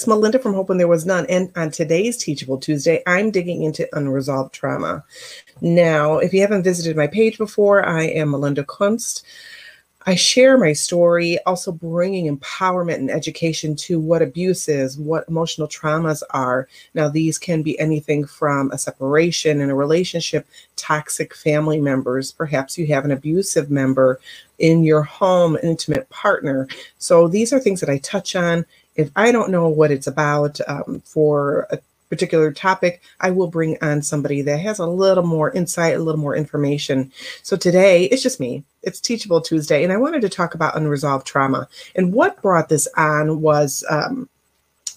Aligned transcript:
It's 0.00 0.06
Melinda 0.06 0.38
from 0.38 0.54
Hope 0.54 0.70
When 0.70 0.78
There 0.78 0.88
Was 0.88 1.04
None. 1.04 1.26
And 1.26 1.52
on 1.56 1.70
today's 1.70 2.16
Teachable 2.16 2.56
Tuesday, 2.56 3.02
I'm 3.06 3.30
digging 3.30 3.64
into 3.64 3.86
unresolved 3.94 4.54
trauma. 4.54 5.04
Now, 5.60 6.16
if 6.16 6.32
you 6.32 6.40
haven't 6.40 6.62
visited 6.62 6.96
my 6.96 7.06
page 7.06 7.36
before, 7.36 7.86
I 7.86 8.04
am 8.04 8.30
Melinda 8.30 8.64
Kunst. 8.64 9.24
I 10.06 10.14
share 10.14 10.56
my 10.56 10.72
story, 10.72 11.38
also 11.44 11.70
bringing 11.70 12.34
empowerment 12.34 12.94
and 12.94 13.10
education 13.10 13.76
to 13.76 14.00
what 14.00 14.22
abuse 14.22 14.70
is, 14.70 14.98
what 14.98 15.28
emotional 15.28 15.68
traumas 15.68 16.22
are. 16.30 16.66
Now, 16.94 17.10
these 17.10 17.36
can 17.36 17.62
be 17.62 17.78
anything 17.78 18.24
from 18.24 18.70
a 18.70 18.78
separation 18.78 19.60
in 19.60 19.68
a 19.68 19.74
relationship, 19.74 20.46
toxic 20.76 21.34
family 21.34 21.78
members, 21.78 22.32
perhaps 22.32 22.78
you 22.78 22.86
have 22.86 23.04
an 23.04 23.10
abusive 23.10 23.70
member 23.70 24.18
in 24.58 24.82
your 24.82 25.02
home, 25.02 25.56
an 25.56 25.68
intimate 25.68 26.08
partner. 26.08 26.66
So, 26.96 27.28
these 27.28 27.52
are 27.52 27.60
things 27.60 27.80
that 27.80 27.90
I 27.90 27.98
touch 27.98 28.34
on 28.34 28.64
if 28.96 29.10
I 29.16 29.32
don't 29.32 29.50
know 29.50 29.68
what 29.68 29.90
it's 29.90 30.06
about 30.06 30.60
um, 30.68 31.02
for 31.04 31.66
a 31.70 31.78
particular 32.08 32.52
topic, 32.52 33.02
I 33.20 33.30
will 33.30 33.46
bring 33.46 33.78
on 33.82 34.02
somebody 34.02 34.42
that 34.42 34.58
has 34.58 34.78
a 34.78 34.86
little 34.86 35.24
more 35.24 35.52
insight, 35.52 35.94
a 35.94 36.00
little 36.00 36.20
more 36.20 36.34
information. 36.36 37.12
So 37.42 37.56
today, 37.56 38.04
it's 38.04 38.22
just 38.22 38.40
me. 38.40 38.64
It's 38.82 39.00
Teachable 39.00 39.40
Tuesday, 39.40 39.84
and 39.84 39.92
I 39.92 39.96
wanted 39.96 40.22
to 40.22 40.28
talk 40.28 40.54
about 40.54 40.76
unresolved 40.76 41.26
trauma. 41.26 41.68
And 41.94 42.12
what 42.12 42.42
brought 42.42 42.68
this 42.68 42.88
on 42.96 43.40
was 43.40 43.84
um, 43.88 44.28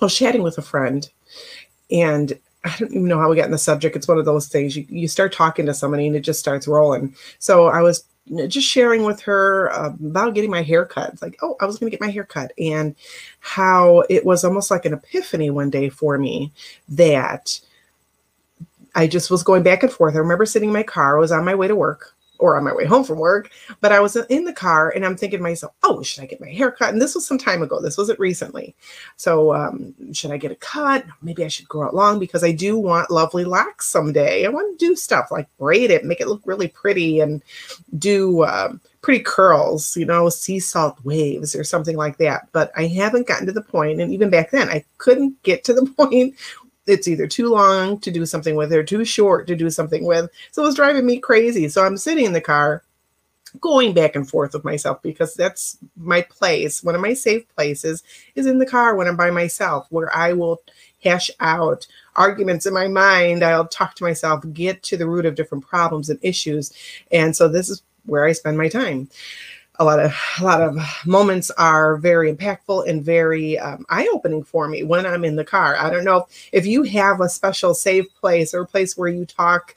I 0.02 0.06
was 0.06 0.18
chatting 0.18 0.42
with 0.42 0.58
a 0.58 0.64
friend, 0.64 1.08
and 1.92 2.38
I 2.64 2.76
don't 2.78 2.92
even 2.92 3.08
know 3.08 3.20
how 3.20 3.30
we 3.30 3.36
got 3.36 3.46
in 3.46 3.52
the 3.52 3.58
subject. 3.58 3.96
It's 3.96 4.08
one 4.08 4.18
of 4.18 4.26
those 4.26 4.48
things 4.48 4.76
you, 4.76 4.86
you 4.90 5.08
start 5.08 5.34
talking 5.34 5.66
to 5.66 5.74
somebody 5.74 6.08
and 6.08 6.16
it 6.16 6.22
just 6.22 6.40
starts 6.40 6.68
rolling. 6.68 7.14
So 7.40 7.68
I 7.68 7.82
was 7.82 8.06
just 8.48 8.68
sharing 8.68 9.04
with 9.04 9.22
her 9.22 9.72
uh, 9.74 9.90
about 9.90 10.34
getting 10.34 10.50
my 10.52 10.64
hair 10.64 10.86
cut. 10.86 11.12
It's 11.12 11.22
like, 11.22 11.38
oh, 11.42 11.56
I 11.60 11.66
was 11.66 11.78
going 11.78 11.92
to 11.92 11.98
get 11.98 12.06
my 12.06 12.12
hair 12.12 12.24
cut, 12.24 12.52
and 12.58 12.96
how 13.40 14.04
it 14.10 14.26
was 14.26 14.44
almost 14.44 14.72
like 14.72 14.86
an 14.86 14.94
epiphany 14.94 15.50
one 15.50 15.70
day 15.70 15.90
for 15.90 16.18
me 16.18 16.52
that 16.90 17.60
I 18.96 19.08
just 19.08 19.30
was 19.30 19.44
going 19.44 19.64
back 19.64 19.84
and 19.84 19.92
forth. 19.92 20.16
I 20.16 20.20
remember 20.20 20.46
sitting 20.46 20.70
in 20.70 20.74
my 20.74 20.84
car, 20.84 21.18
I 21.18 21.20
was 21.20 21.32
on 21.32 21.46
my 21.46 21.56
way 21.56 21.68
to 21.68 21.76
work, 21.76 22.13
or 22.40 22.58
on 22.58 22.64
my 22.64 22.74
way 22.74 22.86
home 22.86 23.04
from 23.04 23.20
work, 23.20 23.52
but 23.80 23.92
I 23.92 24.00
was 24.00 24.16
in 24.16 24.44
the 24.44 24.54
car 24.54 24.90
and 24.90 25.06
I'm 25.06 25.16
thinking 25.16 25.40
to 25.40 25.44
myself, 25.44 25.74
oh, 25.84 26.02
should 26.04 26.24
I 26.24 26.28
get 26.28 26.42
my 26.42 26.50
hair 26.50 26.72
cut? 26.72 26.92
And 26.92 27.02
this 27.02 27.16
was 27.16 27.26
some 27.26 27.38
time 27.38 27.62
ago. 27.62 27.82
This 27.82 27.98
wasn't 27.98 28.20
recently. 28.20 28.76
So 29.18 29.54
um, 29.54 29.94
should 30.14 30.32
I 30.32 30.38
get 30.38 30.52
a 30.52 30.56
cut? 30.56 31.06
Maybe 31.22 31.46
I 31.46 31.48
should 31.48 31.68
grow 31.68 31.88
it 31.88 31.94
long 31.94 32.20
because 32.20 32.44
I 32.44 32.52
do 32.52 32.78
want 32.78 33.12
lovely 33.12 33.46
locks 33.46 33.88
someday. 33.88 34.46
I 34.46 34.50
want 34.50 34.78
to 34.78 34.86
do 34.86 34.96
stuff 34.96 35.32
like 35.32 35.48
braid 35.58 35.92
it, 35.92 36.06
make 36.06 36.22
it 36.22 36.28
look 36.28 36.42
really 36.46 36.68
pretty 36.68 37.20
and 37.20 37.42
do 37.98 38.44
um, 38.44 38.82
pretty 39.04 39.24
curls, 39.24 39.96
you 39.96 40.06
know, 40.06 40.30
sea 40.30 40.60
salt 40.60 40.98
waves 41.04 41.56
or 41.56 41.64
something 41.64 41.96
like 41.96 42.18
that. 42.18 42.48
But 42.52 42.72
I 42.76 42.88
haven't 42.88 43.28
gotten 43.28 43.46
to 43.46 43.52
the 43.52 43.62
point, 43.62 44.02
and 44.02 44.12
even 44.12 44.30
back 44.30 44.50
then, 44.50 44.70
I 44.70 44.84
couldn't 44.98 45.42
get 45.44 45.64
to 45.66 45.74
the 45.74 45.86
point 45.98 46.36
it's 46.88 47.08
either 47.08 47.28
too 47.28 47.50
long 47.50 48.00
to 48.00 48.12
do 48.12 48.26
something 48.26 48.56
with 48.56 48.74
or 48.74 48.84
too 48.84 49.06
short 49.06 49.48
to 49.48 49.56
do 49.56 49.70
something 49.70 50.06
with. 50.06 50.30
So 50.52 50.64
it 50.64 50.66
was 50.66 50.76
driving 50.76 51.06
me 51.06 51.20
crazy. 51.20 51.70
So 51.70 51.84
I'm 51.84 51.98
sitting 51.98 52.26
in 52.26 52.34
the 52.34 52.42
car 52.42 52.84
going 53.62 53.94
back 53.94 54.16
and 54.16 54.28
forth 54.28 54.54
with 54.54 54.64
myself 54.64 55.02
because 55.02 55.34
that's 55.36 55.78
my 55.96 56.22
place. 56.22 56.84
One 56.84 56.96
of 56.96 57.02
my 57.02 57.14
safe 57.14 57.48
places 57.56 58.04
is 58.36 58.46
in 58.46 58.58
the 58.58 58.66
car 58.66 58.96
when 58.96 59.08
I'm 59.08 59.16
by 59.16 59.32
myself, 59.32 59.88
where 59.90 60.14
I 60.16 60.34
will 60.34 60.62
hash 61.04 61.30
out 61.40 61.86
arguments 62.16 62.66
in 62.66 62.74
my 62.74 62.88
mind. 62.88 63.44
I'll 63.44 63.68
talk 63.68 63.96
to 63.96 64.04
myself, 64.04 64.44
get 64.54 64.84
to 64.84 64.98
the 64.98 65.08
root 65.08 65.26
of 65.26 65.36
different 65.36 65.66
problems 65.66 66.10
and 66.10 66.20
issues. 66.22 66.74
And 67.12 67.36
so 67.36 67.48
this 67.48 67.70
is 67.70 67.84
where 68.06 68.26
I 68.26 68.32
spend 68.34 68.58
my 68.58 68.70
time 68.70 69.10
a 69.80 69.84
lot 69.84 70.00
of 70.00 70.14
a 70.40 70.44
lot 70.44 70.62
of 70.62 70.78
moments 71.06 71.50
are 71.52 71.98
very 71.98 72.32
impactful 72.34 72.88
and 72.88 73.04
very 73.04 73.58
um, 73.58 73.86
eye-opening 73.90 74.44
for 74.44 74.68
me 74.68 74.84
when 74.84 75.06
i'm 75.06 75.26
in 75.26 75.36
the 75.36 75.44
car. 75.44 75.76
I 75.76 75.90
don't 75.90 76.04
know 76.04 76.28
if 76.52 76.66
you 76.66 76.84
have 76.84 77.22
a 77.22 77.30
special 77.30 77.74
safe 77.74 78.06
place 78.20 78.54
or 78.54 78.62
a 78.62 78.68
place 78.68 78.96
where 78.98 79.10
you 79.10 79.26
talk 79.26 79.76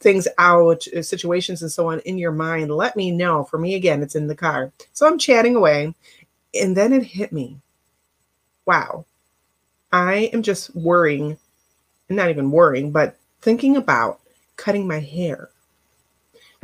things 0.00 0.28
out 0.38 0.82
situations 1.00 1.62
and 1.62 1.72
so 1.72 1.90
on 1.90 2.00
in 2.00 2.18
your 2.18 2.32
mind 2.32 2.70
let 2.70 2.96
me 2.96 3.10
know. 3.10 3.44
For 3.44 3.58
me 3.58 3.74
again 3.74 4.02
it's 4.02 4.14
in 4.14 4.26
the 4.26 4.34
car. 4.34 4.72
So 4.92 5.06
i'm 5.06 5.18
chatting 5.18 5.56
away 5.56 5.94
and 6.54 6.76
then 6.76 6.92
it 6.92 7.02
hit 7.04 7.32
me. 7.32 7.58
Wow. 8.66 9.06
I 9.92 10.30
am 10.32 10.42
just 10.42 10.74
worrying 10.74 11.38
not 12.10 12.28
even 12.28 12.50
worrying 12.50 12.90
but 12.92 13.16
thinking 13.40 13.76
about 13.76 14.20
cutting 14.56 14.86
my 14.86 15.00
hair 15.00 15.48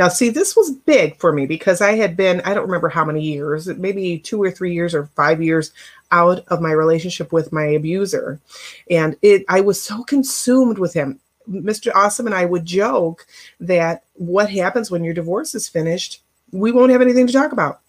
now, 0.00 0.08
see, 0.08 0.30
this 0.30 0.56
was 0.56 0.70
big 0.70 1.18
for 1.18 1.30
me 1.30 1.44
because 1.44 1.82
I 1.82 1.92
had 1.92 2.16
been, 2.16 2.40
I 2.46 2.54
don't 2.54 2.64
remember 2.64 2.88
how 2.88 3.04
many 3.04 3.20
years, 3.20 3.66
maybe 3.68 4.18
two 4.18 4.42
or 4.42 4.50
three 4.50 4.72
years 4.72 4.94
or 4.94 5.04
five 5.14 5.42
years 5.42 5.72
out 6.10 6.42
of 6.48 6.62
my 6.62 6.72
relationship 6.72 7.34
with 7.34 7.52
my 7.52 7.64
abuser. 7.64 8.40
And 8.90 9.14
it 9.20 9.44
I 9.46 9.60
was 9.60 9.78
so 9.78 10.02
consumed 10.02 10.78
with 10.78 10.94
him. 10.94 11.20
Mr. 11.46 11.92
Awesome 11.94 12.24
and 12.24 12.34
I 12.34 12.46
would 12.46 12.64
joke 12.64 13.26
that 13.60 14.04
what 14.14 14.48
happens 14.48 14.90
when 14.90 15.04
your 15.04 15.12
divorce 15.12 15.54
is 15.54 15.68
finished, 15.68 16.22
we 16.50 16.72
won't 16.72 16.92
have 16.92 17.02
anything 17.02 17.26
to 17.26 17.32
talk 17.34 17.52
about 17.52 17.80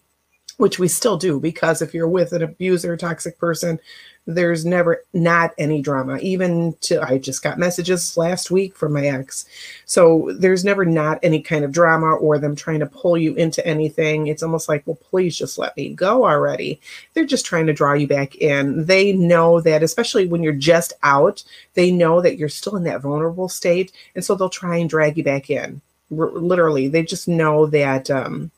which 0.58 0.78
we 0.78 0.88
still 0.88 1.16
do 1.16 1.40
because 1.40 1.80
if 1.80 1.94
you're 1.94 2.06
with 2.06 2.32
an 2.34 2.42
abuser, 2.42 2.94
toxic 2.94 3.38
person, 3.38 3.80
there's 4.26 4.64
never 4.64 5.04
not 5.12 5.52
any 5.58 5.82
drama. 5.82 6.18
Even 6.18 6.74
to 6.82 7.02
i 7.02 7.18
just 7.18 7.42
got 7.42 7.58
messages 7.58 8.16
last 8.16 8.50
week 8.50 8.76
from 8.76 8.92
my 8.92 9.06
ex. 9.06 9.46
So 9.84 10.30
there's 10.38 10.64
never 10.64 10.84
not 10.84 11.18
any 11.22 11.42
kind 11.42 11.64
of 11.64 11.72
drama 11.72 12.14
or 12.14 12.38
them 12.38 12.54
trying 12.54 12.80
to 12.80 12.86
pull 12.86 13.18
you 13.18 13.34
into 13.34 13.66
anything. 13.66 14.28
It's 14.28 14.42
almost 14.42 14.68
like 14.68 14.84
well 14.86 14.98
please 15.10 15.36
just 15.36 15.58
let 15.58 15.76
me 15.76 15.92
go 15.94 16.24
already. 16.24 16.80
They're 17.14 17.24
just 17.24 17.46
trying 17.46 17.66
to 17.66 17.72
draw 17.72 17.94
you 17.94 18.06
back 18.06 18.36
in. 18.36 18.84
They 18.84 19.12
know 19.12 19.60
that 19.60 19.82
especially 19.82 20.26
when 20.26 20.42
you're 20.42 20.52
just 20.52 20.92
out 21.02 21.42
they 21.74 21.90
know 21.90 22.20
that 22.20 22.36
you're 22.38 22.48
still 22.48 22.76
in 22.76 22.84
that 22.84 23.00
vulnerable 23.00 23.48
state. 23.48 23.92
And 24.14 24.24
so 24.24 24.34
they'll 24.34 24.48
try 24.48 24.76
and 24.76 24.88
drag 24.88 25.16
you 25.16 25.24
back 25.24 25.50
in. 25.50 25.80
R- 26.16 26.30
literally 26.30 26.86
they 26.86 27.02
just 27.02 27.26
know 27.26 27.66
that 27.66 28.08
um 28.10 28.52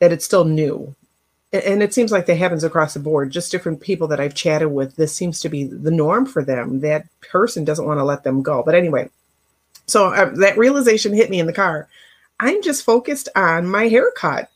that 0.00 0.12
it's 0.12 0.24
still 0.24 0.44
new 0.44 0.94
and 1.52 1.82
it 1.82 1.94
seems 1.94 2.12
like 2.12 2.26
that 2.26 2.36
happens 2.36 2.64
across 2.64 2.94
the 2.94 3.00
board 3.00 3.30
just 3.30 3.52
different 3.52 3.80
people 3.80 4.08
that 4.08 4.20
i've 4.20 4.34
chatted 4.34 4.70
with 4.70 4.96
this 4.96 5.14
seems 5.14 5.40
to 5.40 5.48
be 5.48 5.64
the 5.64 5.90
norm 5.90 6.26
for 6.26 6.44
them. 6.44 6.80
That 6.80 7.06
person 7.20 7.64
doesn't 7.64 7.86
want 7.86 7.98
to 7.98 8.04
let 8.04 8.24
them 8.24 8.42
go. 8.42 8.62
But 8.62 8.74
anyway 8.74 9.08
so 9.86 10.12
uh, 10.12 10.30
that 10.36 10.58
realization 10.58 11.14
hit 11.14 11.30
me 11.30 11.40
in 11.40 11.46
the 11.46 11.52
car. 11.52 11.88
I'm 12.40 12.62
just 12.62 12.84
focused 12.84 13.28
on 13.34 13.66
my 13.66 13.88
haircut. 13.88 14.50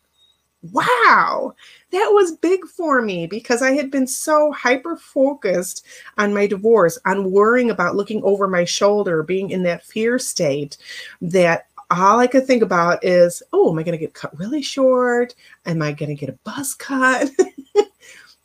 Wow! 0.72 1.54
That 1.92 2.10
was 2.12 2.36
big 2.36 2.66
for 2.66 3.00
me 3.00 3.26
because 3.26 3.62
i 3.62 3.72
had 3.72 3.90
been 3.90 4.06
so 4.06 4.52
hyper 4.52 4.96
focused 4.96 5.86
on 6.18 6.34
my 6.34 6.46
divorce 6.46 6.98
on 7.06 7.30
worrying 7.30 7.70
about 7.70 7.96
looking 7.96 8.22
over 8.22 8.46
my 8.46 8.64
shoulder 8.64 9.22
being 9.22 9.50
in 9.50 9.62
that 9.62 9.84
fear 9.84 10.18
state 10.18 10.76
that 11.22 11.66
all 11.90 12.20
I 12.20 12.26
could 12.26 12.46
think 12.46 12.62
about 12.62 13.04
is, 13.04 13.42
oh, 13.52 13.70
am 13.70 13.78
I 13.78 13.82
going 13.82 13.98
to 13.98 14.04
get 14.04 14.14
cut 14.14 14.38
really 14.38 14.62
short? 14.62 15.34
Am 15.66 15.82
I 15.82 15.92
going 15.92 16.08
to 16.08 16.14
get 16.14 16.28
a 16.28 16.38
buzz 16.44 16.74
cut? 16.74 17.30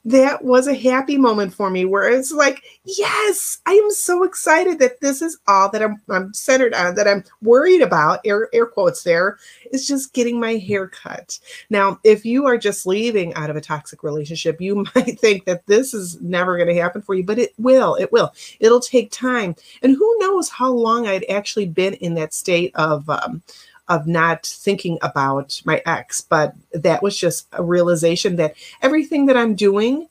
that 0.05 0.43
was 0.43 0.67
a 0.67 0.75
happy 0.75 1.17
moment 1.17 1.51
for 1.51 1.71
me 1.71 1.83
where 1.83 2.09
it's 2.09 2.31
like, 2.31 2.63
yes, 2.83 3.57
I 3.66 3.73
am 3.73 3.90
so 3.90 4.23
excited 4.23 4.78
that 4.79 5.02
this 5.02 5.22
is 5.23 5.40
all 5.47 5.69
that 5.72 5.81
I'm, 5.81 5.99
I'm 6.09 6.31
centered 6.31 6.75
on, 6.75 6.93
that 6.96 7.07
I'm 7.07 7.23
worried 7.41 7.81
about, 7.81 8.19
air, 8.23 8.47
air 8.53 8.67
quotes 8.67 9.02
there, 9.02 9.40
is 9.72 9.87
just 9.87 10.13
getting 10.13 10.40
my 10.40 10.53
hair 10.57 10.87
cut. 10.87 11.40
Now, 11.72 11.99
if 12.03 12.23
you 12.23 12.46
are 12.46 12.57
just 12.57 12.85
leaving 12.85 13.34
out 13.34 13.49
of 13.49 13.55
a 13.55 13.61
toxic 13.61 14.03
relationship, 14.03 14.61
you 14.61 14.75
might 14.96 15.19
think 15.19 15.46
that 15.46 15.66
this 15.66 15.96
is 15.96 16.22
never 16.22 16.55
going 16.55 16.73
to 16.73 16.79
happen 16.79 17.01
for 17.01 17.16
you, 17.16 17.23
but 17.23 17.40
it 17.40 17.53
will. 17.58 17.96
It 17.96 18.11
will. 18.11 18.31
It'll 18.59 18.79
take 18.79 19.11
time. 19.11 19.55
And 19.81 19.96
who 19.96 20.17
knows 20.19 20.49
how 20.49 20.69
long 20.69 21.08
I'd 21.08 21.25
actually 21.29 21.66
been 21.66 21.96
in 21.96 22.13
that 22.13 22.34
state 22.34 22.72
of, 22.75 23.09
um, 23.09 23.41
of 23.87 24.08
not 24.08 24.46
thinking 24.46 24.97
about 25.02 25.61
my 25.66 25.82
ex, 25.85 26.22
but 26.22 26.55
that 26.73 27.03
was 27.03 27.17
just 27.17 27.47
a 27.53 27.64
realization 27.64 28.35
that 28.37 28.55
everything 28.82 29.26
that 29.28 29.37
I'm 29.37 29.55
doing 29.55 30.08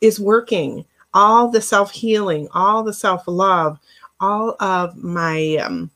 is 0.00 0.20
working. 0.20 0.84
All 1.14 1.48
the 1.48 1.60
self 1.60 1.90
healing, 1.90 2.48
all 2.52 2.82
the 2.82 2.92
self 2.92 3.24
love, 3.26 3.78
all 4.20 4.56
of 4.60 4.96
my 4.96 5.56
um, 5.56 5.90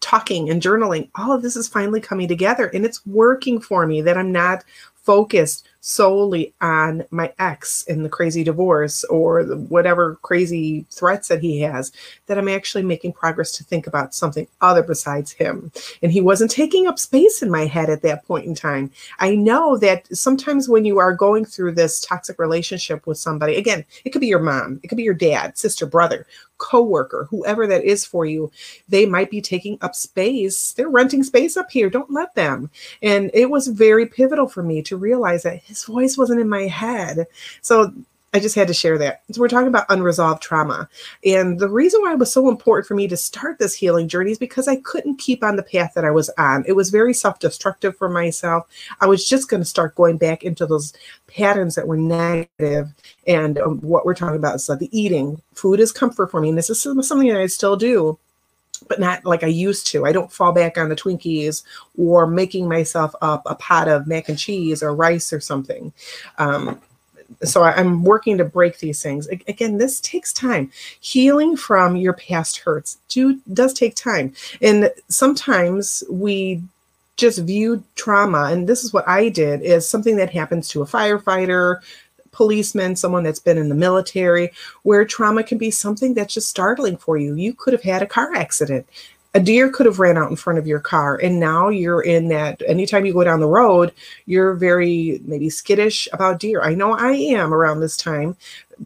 talking 0.00 0.50
and 0.50 0.62
journaling, 0.62 1.08
all 1.14 1.32
of 1.32 1.42
this 1.42 1.56
is 1.56 1.68
finally 1.68 2.00
coming 2.00 2.28
together 2.28 2.66
and 2.68 2.84
it's 2.84 3.04
working 3.06 3.60
for 3.60 3.86
me 3.86 4.00
that 4.02 4.16
I'm 4.18 4.32
not 4.32 4.64
focused 4.94 5.68
solely 5.82 6.54
on 6.60 7.04
my 7.10 7.32
ex 7.40 7.82
in 7.88 8.04
the 8.04 8.08
crazy 8.08 8.44
divorce 8.44 9.02
or 9.04 9.44
the, 9.44 9.56
whatever 9.56 10.14
crazy 10.22 10.86
threats 10.90 11.26
that 11.26 11.42
he 11.42 11.60
has, 11.60 11.92
that 12.26 12.38
I'm 12.38 12.48
actually 12.48 12.84
making 12.84 13.12
progress 13.12 13.50
to 13.52 13.64
think 13.64 13.88
about 13.88 14.14
something 14.14 14.46
other 14.60 14.82
besides 14.82 15.32
him. 15.32 15.72
And 16.00 16.12
he 16.12 16.20
wasn't 16.20 16.52
taking 16.52 16.86
up 16.86 17.00
space 17.00 17.42
in 17.42 17.50
my 17.50 17.66
head 17.66 17.90
at 17.90 18.02
that 18.02 18.24
point 18.26 18.46
in 18.46 18.54
time. 18.54 18.92
I 19.18 19.34
know 19.34 19.76
that 19.78 20.06
sometimes 20.16 20.68
when 20.68 20.84
you 20.84 20.98
are 20.98 21.12
going 21.12 21.44
through 21.44 21.72
this 21.72 22.00
toxic 22.00 22.38
relationship 22.38 23.04
with 23.06 23.18
somebody, 23.18 23.56
again, 23.56 23.84
it 24.04 24.10
could 24.10 24.20
be 24.20 24.28
your 24.28 24.38
mom, 24.38 24.78
it 24.84 24.88
could 24.88 24.98
be 24.98 25.02
your 25.02 25.14
dad, 25.14 25.58
sister, 25.58 25.84
brother, 25.84 26.26
coworker, 26.58 27.26
whoever 27.30 27.66
that 27.66 27.84
is 27.84 28.04
for 28.04 28.24
you, 28.24 28.50
they 28.88 29.06
might 29.06 29.30
be 29.30 29.40
taking 29.40 29.78
up 29.80 29.94
space. 29.94 30.72
They're 30.72 30.88
renting 30.88 31.22
space 31.22 31.56
up 31.56 31.70
here. 31.70 31.90
Don't 31.90 32.10
let 32.10 32.34
them. 32.34 32.70
And 33.02 33.30
it 33.34 33.50
was 33.50 33.66
very 33.68 34.06
pivotal 34.06 34.48
for 34.48 34.62
me 34.62 34.82
to 34.82 34.96
realize 34.96 35.42
that 35.42 35.62
his 35.62 35.84
voice 35.84 36.16
wasn't 36.16 36.40
in 36.40 36.48
my 36.48 36.68
head. 36.68 37.26
So 37.60 37.92
I 38.34 38.40
just 38.40 38.54
had 38.54 38.68
to 38.68 38.74
share 38.74 38.96
that. 38.96 39.22
So 39.30 39.40
we're 39.40 39.48
talking 39.48 39.68
about 39.68 39.84
unresolved 39.90 40.42
trauma. 40.42 40.88
And 41.24 41.58
the 41.58 41.68
reason 41.68 42.00
why 42.00 42.12
it 42.12 42.18
was 42.18 42.32
so 42.32 42.48
important 42.48 42.86
for 42.86 42.94
me 42.94 43.06
to 43.08 43.16
start 43.16 43.58
this 43.58 43.74
healing 43.74 44.08
journey 44.08 44.30
is 44.30 44.38
because 44.38 44.68
I 44.68 44.76
couldn't 44.76 45.18
keep 45.18 45.44
on 45.44 45.56
the 45.56 45.62
path 45.62 45.92
that 45.94 46.04
I 46.06 46.10
was 46.10 46.30
on. 46.38 46.64
It 46.66 46.72
was 46.72 46.88
very 46.88 47.12
self-destructive 47.12 47.96
for 47.96 48.08
myself. 48.08 48.66
I 49.00 49.06
was 49.06 49.28
just 49.28 49.50
going 49.50 49.62
to 49.62 49.68
start 49.68 49.96
going 49.96 50.16
back 50.16 50.44
into 50.44 50.64
those 50.64 50.94
patterns 51.26 51.74
that 51.74 51.86
were 51.86 51.98
negative. 51.98 52.88
And 53.26 53.58
um, 53.58 53.80
what 53.80 54.06
we're 54.06 54.14
talking 54.14 54.36
about 54.36 54.54
is 54.56 54.70
uh, 54.70 54.76
the 54.76 54.88
eating. 54.98 55.42
Food 55.54 55.78
is 55.78 55.92
comfort 55.92 56.30
for 56.30 56.40
me. 56.40 56.48
And 56.48 56.58
this 56.58 56.70
is 56.70 56.80
something 56.80 57.28
that 57.28 57.40
I 57.40 57.46
still 57.46 57.76
do 57.76 58.18
but 58.88 58.98
not 58.98 59.24
like 59.24 59.44
I 59.44 59.48
used 59.48 59.86
to. 59.88 60.04
I 60.04 60.10
don't 60.10 60.32
fall 60.32 60.52
back 60.52 60.76
on 60.76 60.88
the 60.88 60.96
Twinkies 60.96 61.62
or 61.96 62.26
making 62.26 62.68
myself 62.68 63.14
up 63.22 63.42
a 63.46 63.54
pot 63.54 63.86
of 63.86 64.08
mac 64.08 64.28
and 64.28 64.36
cheese 64.36 64.82
or 64.82 64.92
rice 64.92 65.32
or 65.32 65.38
something. 65.38 65.92
Um, 66.38 66.80
so 67.42 67.62
I'm 67.62 68.04
working 68.04 68.38
to 68.38 68.44
break 68.44 68.78
these 68.78 69.02
things. 69.02 69.26
Again, 69.28 69.78
this 69.78 70.00
takes 70.00 70.32
time. 70.32 70.70
Healing 71.00 71.56
from 71.56 71.96
your 71.96 72.12
past 72.12 72.58
hurts 72.58 72.98
do 73.08 73.40
does 73.52 73.72
take 73.72 73.94
time, 73.94 74.34
and 74.60 74.90
sometimes 75.08 76.04
we 76.10 76.62
just 77.16 77.40
view 77.40 77.84
trauma, 77.94 78.44
and 78.50 78.68
this 78.68 78.82
is 78.82 78.92
what 78.92 79.06
I 79.06 79.28
did, 79.28 79.62
is 79.62 79.88
something 79.88 80.16
that 80.16 80.30
happens 80.30 80.68
to 80.68 80.82
a 80.82 80.86
firefighter, 80.86 81.80
policeman, 82.32 82.96
someone 82.96 83.22
that's 83.22 83.38
been 83.38 83.58
in 83.58 83.68
the 83.68 83.74
military, 83.74 84.50
where 84.82 85.04
trauma 85.04 85.42
can 85.42 85.58
be 85.58 85.70
something 85.70 86.14
that's 86.14 86.34
just 86.34 86.48
startling 86.48 86.96
for 86.96 87.18
you. 87.18 87.34
You 87.34 87.52
could 87.52 87.74
have 87.74 87.82
had 87.82 88.02
a 88.02 88.06
car 88.06 88.34
accident 88.34 88.86
a 89.34 89.40
deer 89.40 89.70
could 89.70 89.86
have 89.86 89.98
ran 89.98 90.18
out 90.18 90.30
in 90.30 90.36
front 90.36 90.58
of 90.58 90.66
your 90.66 90.78
car 90.78 91.16
and 91.16 91.40
now 91.40 91.68
you're 91.68 92.02
in 92.02 92.28
that 92.28 92.60
anytime 92.66 93.06
you 93.06 93.12
go 93.12 93.24
down 93.24 93.40
the 93.40 93.46
road 93.46 93.92
you're 94.26 94.54
very 94.54 95.20
maybe 95.24 95.48
skittish 95.48 96.06
about 96.12 96.38
deer. 96.38 96.62
I 96.62 96.74
know 96.74 96.92
i 96.92 97.12
am 97.12 97.52
around 97.54 97.80
this 97.80 97.96
time. 97.96 98.36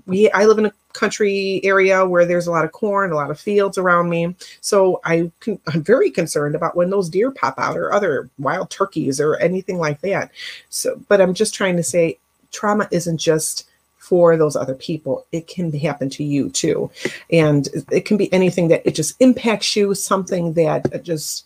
We 0.07 0.31
i 0.31 0.45
live 0.45 0.59
in 0.59 0.67
a 0.67 0.73
country 0.93 1.61
area 1.63 2.07
where 2.07 2.25
there's 2.25 2.47
a 2.47 2.51
lot 2.51 2.65
of 2.65 2.73
corn 2.73 3.13
a 3.13 3.17
lot 3.17 3.31
of 3.31 3.41
fields 3.41 3.77
around 3.77 4.09
me. 4.09 4.35
So 4.61 5.01
i 5.05 5.31
i'm 5.47 5.83
very 5.83 6.11
concerned 6.11 6.55
about 6.55 6.77
when 6.77 6.91
those 6.91 7.09
deer 7.09 7.31
pop 7.31 7.59
out 7.59 7.77
or 7.77 7.93
other 7.93 8.31
wild 8.39 8.71
turkeys 8.71 9.21
or 9.21 9.37
anything 9.37 9.79
like 9.79 10.01
that. 10.03 10.31
So 10.71 11.01
but 11.09 11.21
i'm 11.21 11.35
just 11.35 11.55
trying 11.55 11.77
to 11.77 11.83
say 11.83 12.19
trauma 12.53 12.89
isn't 12.93 13.19
just 13.19 13.69
for 14.09 14.37
those 14.37 14.55
other 14.55 14.75
people. 14.75 15.27
It 15.33 15.49
can 15.49 15.73
happen 15.73 16.09
to 16.11 16.23
you 16.23 16.49
too. 16.51 16.91
And 17.33 17.69
it 17.91 18.05
can 18.05 18.17
be 18.17 18.33
anything 18.33 18.69
that 18.69 18.87
it 18.87 18.95
just 18.95 19.17
impacts 19.21 19.75
you, 19.75 19.95
something 19.95 20.53
that 20.53 21.03
just 21.03 21.45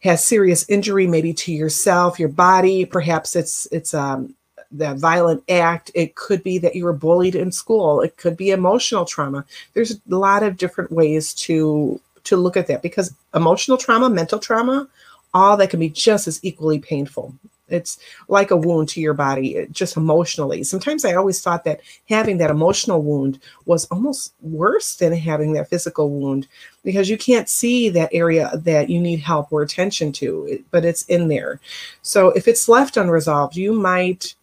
has 0.00 0.22
serious 0.22 0.68
injury 0.68 1.06
maybe 1.06 1.32
to 1.32 1.52
yourself, 1.52 2.20
your 2.20 2.28
body, 2.28 2.84
perhaps 2.84 3.34
it's 3.34 3.66
it's 3.72 3.94
um 3.94 4.34
that 4.72 4.98
violent 4.98 5.42
act. 5.48 5.90
It 5.94 6.16
could 6.16 6.42
be 6.42 6.58
that 6.58 6.76
you 6.76 6.84
were 6.84 6.92
bullied 6.92 7.34
in 7.34 7.50
school. 7.50 8.02
It 8.02 8.18
could 8.18 8.36
be 8.36 8.50
emotional 8.50 9.06
trauma. 9.06 9.46
There's 9.72 9.92
a 9.92 9.98
lot 10.08 10.42
of 10.42 10.58
different 10.58 10.92
ways 10.92 11.32
to 11.46 11.98
to 12.24 12.36
look 12.36 12.58
at 12.58 12.66
that 12.66 12.82
because 12.82 13.14
emotional 13.34 13.78
trauma, 13.78 14.10
mental 14.10 14.38
trauma, 14.38 14.86
all 15.32 15.56
that 15.56 15.70
can 15.70 15.80
be 15.80 15.88
just 15.88 16.28
as 16.28 16.40
equally 16.42 16.78
painful. 16.78 17.34
It's 17.68 17.98
like 18.28 18.50
a 18.50 18.56
wound 18.56 18.90
to 18.90 19.00
your 19.00 19.14
body, 19.14 19.66
just 19.70 19.96
emotionally. 19.96 20.64
Sometimes 20.64 21.04
I 21.04 21.14
always 21.14 21.40
thought 21.40 21.64
that 21.64 21.80
having 22.08 22.38
that 22.38 22.50
emotional 22.50 23.02
wound 23.02 23.40
was 23.64 23.86
almost 23.86 24.34
worse 24.42 24.96
than 24.96 25.14
having 25.14 25.54
that 25.54 25.70
physical 25.70 26.10
wound 26.10 26.46
because 26.82 27.08
you 27.08 27.16
can't 27.16 27.48
see 27.48 27.88
that 27.90 28.10
area 28.12 28.50
that 28.54 28.90
you 28.90 29.00
need 29.00 29.20
help 29.20 29.50
or 29.50 29.62
attention 29.62 30.12
to, 30.12 30.62
but 30.70 30.84
it's 30.84 31.04
in 31.04 31.28
there. 31.28 31.58
So 32.02 32.28
if 32.30 32.46
it's 32.48 32.68
left 32.68 32.98
unresolved, 32.98 33.56
you 33.56 33.72
might 33.72 34.34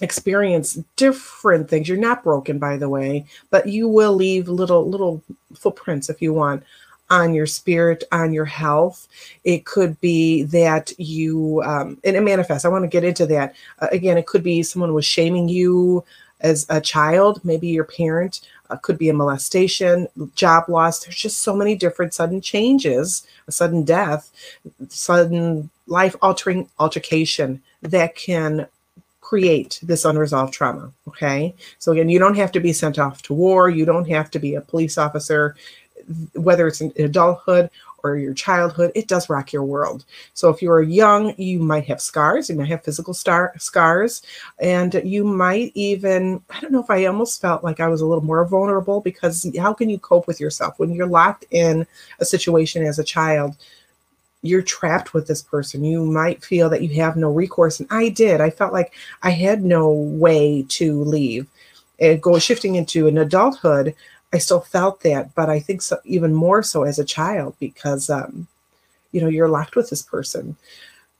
experience 0.00 0.78
different 0.96 1.70
things. 1.70 1.88
You're 1.88 1.96
not 1.96 2.24
broken, 2.24 2.58
by 2.58 2.76
the 2.76 2.88
way, 2.88 3.24
but 3.50 3.68
you 3.68 3.88
will 3.88 4.12
leave 4.12 4.48
little 4.48 4.88
little 4.88 5.22
footprints 5.54 6.10
if 6.10 6.20
you 6.20 6.34
want 6.34 6.62
on 7.10 7.34
your 7.34 7.46
spirit, 7.46 8.04
on 8.12 8.32
your 8.32 8.44
health. 8.44 9.08
It 9.44 9.64
could 9.64 10.00
be 10.00 10.42
that 10.44 10.92
you, 10.98 11.62
um, 11.64 11.98
and 12.04 12.16
it 12.16 12.22
manifests. 12.22 12.64
I 12.64 12.68
want 12.68 12.84
to 12.84 12.88
get 12.88 13.04
into 13.04 13.26
that. 13.26 13.54
Uh, 13.80 13.88
again, 13.92 14.18
it 14.18 14.26
could 14.26 14.42
be 14.42 14.62
someone 14.62 14.94
was 14.94 15.04
shaming 15.04 15.48
you 15.48 16.04
as 16.40 16.66
a 16.68 16.80
child, 16.80 17.40
maybe 17.44 17.68
your 17.68 17.84
parent, 17.84 18.40
uh, 18.68 18.76
could 18.76 18.98
be 18.98 19.08
a 19.08 19.14
molestation, 19.14 20.06
job 20.34 20.68
loss. 20.68 21.04
There's 21.04 21.16
just 21.16 21.38
so 21.38 21.56
many 21.56 21.74
different 21.74 22.12
sudden 22.12 22.40
changes, 22.40 23.26
a 23.48 23.52
sudden 23.52 23.84
death, 23.84 24.30
sudden 24.88 25.70
life 25.86 26.16
altering 26.20 26.68
altercation 26.78 27.62
that 27.82 28.16
can 28.16 28.66
create 29.20 29.80
this 29.82 30.04
unresolved 30.04 30.52
trauma. 30.52 30.92
Okay. 31.08 31.54
So, 31.78 31.92
again, 31.92 32.08
you 32.08 32.18
don't 32.18 32.36
have 32.36 32.52
to 32.52 32.60
be 32.60 32.72
sent 32.72 32.98
off 32.98 33.22
to 33.22 33.34
war. 33.34 33.68
You 33.68 33.84
don't 33.84 34.08
have 34.08 34.30
to 34.32 34.38
be 34.38 34.54
a 34.54 34.60
police 34.60 34.98
officer 34.98 35.56
whether 36.34 36.66
it's 36.66 36.80
in 36.80 36.92
adulthood 36.98 37.70
or 38.02 38.16
your 38.16 38.34
childhood, 38.34 38.92
it 38.94 39.08
does 39.08 39.28
rock 39.28 39.52
your 39.52 39.64
world. 39.64 40.04
So 40.34 40.48
if 40.48 40.62
you're 40.62 40.82
young, 40.82 41.34
you 41.38 41.58
might 41.58 41.86
have 41.86 42.00
scars, 42.00 42.48
you 42.48 42.54
might 42.54 42.68
have 42.68 42.84
physical 42.84 43.14
star 43.14 43.52
scars, 43.58 44.22
and 44.60 44.94
you 45.04 45.24
might 45.24 45.72
even, 45.74 46.40
I 46.50 46.60
don't 46.60 46.72
know 46.72 46.82
if 46.82 46.90
I 46.90 47.06
almost 47.06 47.40
felt 47.40 47.64
like 47.64 47.80
I 47.80 47.88
was 47.88 48.00
a 48.00 48.06
little 48.06 48.24
more 48.24 48.44
vulnerable 48.44 49.00
because 49.00 49.50
how 49.58 49.72
can 49.72 49.88
you 49.88 49.98
cope 49.98 50.26
with 50.26 50.40
yourself 50.40 50.78
when 50.78 50.92
you're 50.92 51.06
locked 51.06 51.46
in 51.50 51.86
a 52.20 52.24
situation 52.24 52.84
as 52.84 52.98
a 52.98 53.04
child? 53.04 53.56
You're 54.42 54.62
trapped 54.62 55.12
with 55.12 55.26
this 55.26 55.42
person. 55.42 55.82
You 55.82 56.04
might 56.04 56.44
feel 56.44 56.68
that 56.68 56.82
you 56.82 57.00
have 57.00 57.16
no 57.16 57.32
recourse. 57.32 57.80
And 57.80 57.88
I 57.90 58.10
did. 58.10 58.40
I 58.40 58.50
felt 58.50 58.72
like 58.72 58.92
I 59.22 59.30
had 59.30 59.64
no 59.64 59.90
way 59.90 60.64
to 60.68 61.02
leave. 61.02 61.48
And 61.98 62.22
go 62.22 62.38
shifting 62.38 62.76
into 62.76 63.08
an 63.08 63.18
adulthood, 63.18 63.94
I 64.32 64.38
still 64.38 64.60
felt 64.60 65.00
that, 65.00 65.34
but 65.34 65.48
I 65.48 65.60
think 65.60 65.82
so 65.82 65.98
even 66.04 66.34
more 66.34 66.62
so 66.62 66.82
as 66.82 66.98
a 66.98 67.04
child 67.04 67.56
because 67.60 68.10
um, 68.10 68.46
you 69.12 69.20
know 69.20 69.28
you're 69.28 69.48
locked 69.48 69.76
with 69.76 69.90
this 69.90 70.02
person. 70.02 70.56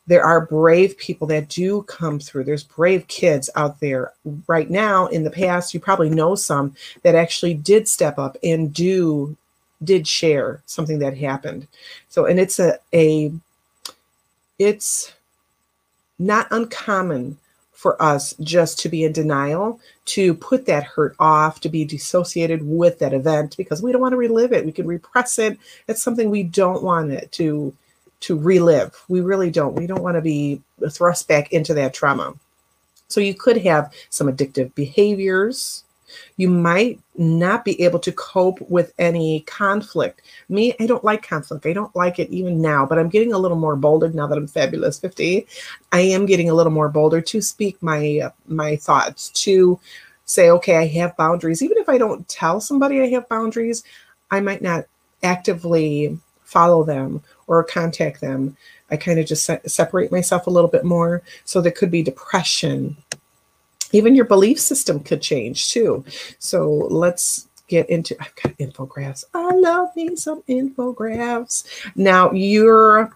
There 0.09 0.25
are 0.25 0.47
brave 0.47 0.97
people 0.99 1.27
that 1.29 1.49
do 1.49 1.83
come 1.83 2.21
through. 2.21 2.45
There's 2.45 2.63
brave 2.63 3.09
kids 3.09 3.51
out 3.57 3.81
there 3.81 4.13
right 4.47 4.71
now. 4.71 5.07
In 5.07 5.25
the 5.25 5.31
past, 5.31 5.75
you 5.75 5.81
probably 5.81 6.11
know 6.11 6.37
some 6.37 6.77
that 7.03 7.17
actually 7.17 7.55
did 7.55 7.89
step 7.89 8.19
up 8.19 8.37
and 8.43 8.73
do 8.73 9.37
did 9.83 10.07
share 10.07 10.63
something 10.67 10.99
that 11.01 11.17
happened. 11.17 11.67
So, 12.09 12.27
and 12.27 12.39
it's 12.39 12.59
a 12.59 12.79
a 12.93 13.33
it's 14.59 15.13
not 16.19 16.49
uncommon 16.51 17.39
for 17.87 18.03
us 18.03 18.35
just 18.41 18.81
to 18.81 18.89
be 18.89 19.05
in 19.05 19.13
denial, 19.13 19.79
to 20.07 20.35
put 20.35 20.67
that 20.67 20.83
hurt 20.83 21.15
off, 21.21 21.61
to 21.61 21.69
be 21.69 21.85
dissociated 21.85 22.69
with 22.69 22.99
that 22.99 23.15
event 23.15 23.57
because 23.57 23.81
we 23.81 23.93
don't 23.93 24.01
want 24.01 24.11
to 24.11 24.17
relive 24.17 24.53
it. 24.53 24.67
We 24.67 24.73
can 24.73 24.89
repress 24.89 25.39
it. 25.39 25.57
It's 25.87 26.03
something 26.03 26.29
we 26.29 26.43
don't 26.43 26.83
want 26.83 27.13
it 27.13 27.31
to 27.33 27.73
to 28.23 28.37
relive. 28.37 29.05
We 29.07 29.21
really 29.21 29.53
don't. 29.53 29.77
We 29.77 29.87
don't 29.87 30.03
want 30.03 30.17
to 30.17 30.21
be 30.21 30.61
thrust 30.91 31.29
back 31.29 31.53
into 31.53 31.75
that 31.75 31.95
trauma. 31.95 32.35
So 33.07 33.21
you 33.21 33.35
could 33.35 33.59
have 33.59 33.93
some 34.11 34.27
addictive 34.27 34.75
behaviors, 34.75 35.85
you 36.37 36.49
might 36.49 37.01
not 37.17 37.65
be 37.65 37.81
able 37.83 37.99
to 38.01 38.13
cope 38.13 38.61
with 38.71 38.93
any 38.99 39.41
conflict. 39.41 40.23
Me, 40.49 40.75
I 40.81 40.87
don't 40.87 41.05
like 41.05 41.27
conflict. 41.27 41.67
I 41.67 41.73
don't 41.73 41.95
like 41.97 42.19
it 42.19 42.31
even 42.31 42.61
now, 42.61 42.87
but 42.87 42.99
I'm 42.99 43.09
getting 43.09 43.33
a 43.33 43.39
little 43.39 43.57
more 43.57 43.77
bolder 43.77 44.09
now 44.11 44.27
that 44.27 44.39
I'm 44.39 44.47
fabulous 44.47 44.99
50. 44.99 45.47
I 45.93 46.01
am 46.01 46.27
getting 46.27 46.51
a 46.51 46.55
little 46.55 46.73
more 46.73 46.89
bolder 46.89 47.21
to 47.21 47.41
speak 47.41 47.83
my 47.83 48.21
uh, 48.25 48.31
my 48.47 48.77
thoughts, 48.77 49.31
to 49.31 49.79
say, 50.27 50.51
okay, 50.51 50.77
I 50.77 50.87
have 50.89 51.17
boundaries. 51.17 51.63
Even 51.63 51.79
if 51.79 51.89
I 51.89 51.99
don't 51.99 52.29
tell 52.29 52.61
somebody 52.61 53.01
I 53.01 53.09
have 53.09 53.29
boundaries, 53.29 53.83
I 54.31 54.41
might 54.41 54.61
not 54.61 54.85
actively 55.23 56.19
follow 56.43 56.85
them 56.85 57.23
or 57.47 57.65
contact 57.65 58.21
them. 58.21 58.57
I 58.91 58.97
kind 58.97 59.19
of 59.19 59.27
just 59.27 59.45
se- 59.45 59.61
separate 59.67 60.13
myself 60.13 60.47
a 60.47 60.51
little 60.51 60.71
bit 60.71 60.85
more. 60.85 61.23
So 61.45 61.61
there 61.61 61.73
could 61.73 61.91
be 61.91 62.03
depression, 62.03 62.97
even 63.93 64.15
your 64.15 64.25
belief 64.25 64.61
system 64.61 65.01
could 65.01 65.23
change 65.23 65.71
too. 65.71 66.05
So 66.39 66.71
let's 66.91 67.49
get 67.69 67.89
into 67.91 68.17
I've 68.21 68.35
got 68.37 68.57
infographics. 68.59 69.25
I 69.35 69.51
love 69.55 69.95
me 69.97 70.17
some 70.17 70.43
infographics. 70.43 71.65
Now 71.97 72.31
you're 72.33 73.11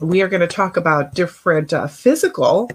we 0.00 0.22
are 0.22 0.28
going 0.28 0.40
to 0.40 0.46
talk 0.46 0.76
about 0.76 1.14
different 1.14 1.72
uh, 1.72 1.88
physical 1.88 2.70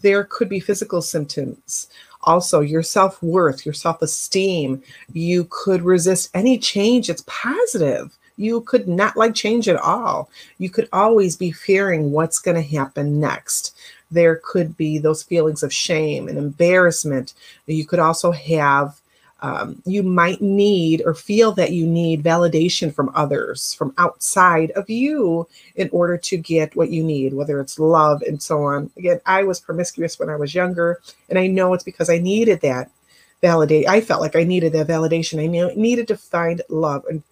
There 0.00 0.24
could 0.24 0.48
be 0.48 0.60
physical 0.60 1.02
symptoms. 1.02 1.88
Also, 2.24 2.60
your 2.60 2.82
self 2.82 3.22
worth, 3.22 3.66
your 3.66 3.74
self 3.74 4.00
esteem. 4.02 4.82
You 5.12 5.46
could 5.50 5.82
resist 5.82 6.30
any 6.34 6.58
change 6.58 7.08
that's 7.08 7.24
positive. 7.26 8.16
You 8.36 8.62
could 8.62 8.88
not 8.88 9.16
like 9.16 9.34
change 9.34 9.68
at 9.68 9.76
all. 9.76 10.30
You 10.58 10.70
could 10.70 10.88
always 10.92 11.36
be 11.36 11.52
fearing 11.52 12.12
what's 12.12 12.38
going 12.38 12.56
to 12.56 12.76
happen 12.76 13.20
next. 13.20 13.76
There 14.12 14.40
could 14.44 14.76
be 14.76 14.98
those 14.98 15.22
feelings 15.22 15.62
of 15.62 15.72
shame 15.72 16.28
and 16.28 16.38
embarrassment. 16.38 17.34
You 17.66 17.86
could 17.86 17.98
also 17.98 18.30
have 18.32 19.00
um, 19.42 19.82
you 19.84 20.04
might 20.04 20.40
need 20.40 21.02
or 21.04 21.14
feel 21.14 21.50
that 21.52 21.72
you 21.72 21.84
need 21.84 22.22
validation 22.22 22.94
from 22.94 23.10
others, 23.14 23.74
from 23.74 23.92
outside 23.98 24.70
of 24.72 24.88
you, 24.88 25.48
in 25.74 25.90
order 25.90 26.16
to 26.16 26.36
get 26.36 26.76
what 26.76 26.90
you 26.90 27.02
need, 27.02 27.34
whether 27.34 27.60
it's 27.60 27.78
love 27.78 28.22
and 28.22 28.40
so 28.40 28.62
on. 28.62 28.88
Again, 28.96 29.20
I 29.26 29.42
was 29.42 29.58
promiscuous 29.58 30.18
when 30.18 30.30
I 30.30 30.36
was 30.36 30.54
younger, 30.54 31.00
and 31.28 31.40
I 31.40 31.48
know 31.48 31.74
it's 31.74 31.82
because 31.82 32.08
I 32.08 32.18
needed 32.18 32.60
that 32.60 32.92
validate. 33.40 33.88
I 33.88 34.00
felt 34.00 34.20
like 34.20 34.36
I 34.36 34.44
needed 34.44 34.72
that 34.74 34.86
validation. 34.86 35.42
I 35.42 35.74
needed 35.74 36.06
to 36.08 36.16
find 36.16 36.62
love 36.68 37.04
and 37.10 37.24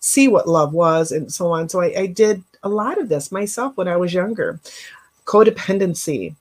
see 0.00 0.26
what 0.26 0.48
love 0.48 0.72
was, 0.72 1.12
and 1.12 1.32
so 1.32 1.52
on. 1.52 1.68
So 1.68 1.80
I, 1.80 1.94
I 1.96 2.06
did 2.06 2.42
a 2.64 2.68
lot 2.68 2.98
of 2.98 3.08
this 3.08 3.30
myself 3.30 3.76
when 3.76 3.86
I 3.86 3.96
was 3.96 4.12
younger. 4.12 4.58
Codependency 5.24 6.34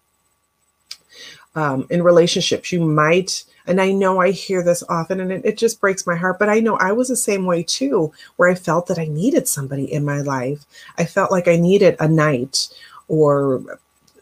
um, 1.56 1.88
in 1.90 2.04
relationships, 2.04 2.72
you 2.72 2.82
might 2.82 3.44
and 3.66 3.80
I 3.80 3.92
know 3.92 4.20
I 4.20 4.32
hear 4.32 4.62
this 4.62 4.84
often 4.90 5.20
and 5.20 5.32
it, 5.32 5.46
it, 5.46 5.58
just 5.58 5.80
breaks 5.80 6.06
my 6.06 6.16
heart, 6.16 6.40
but 6.40 6.50
I 6.50 6.60
know 6.60 6.76
I 6.78 6.92
was 6.92 7.08
the 7.08 7.16
same 7.16 7.46
way 7.46 7.64
too, 7.64 8.12
where 8.36 8.50
I 8.50 8.56
felt 8.56 8.88
that 8.88 9.00
I 9.00 9.06
needed 9.06 9.48
somebody 9.48 9.92
in 9.92 10.04
my 10.04 10.22
life. 10.22 10.66
I 10.98 11.06
felt 11.06 11.32
like 11.32 11.48
I 11.48 11.56
needed 11.56 11.96
a 12.00 12.08
knight 12.08 12.68
or 13.08 13.80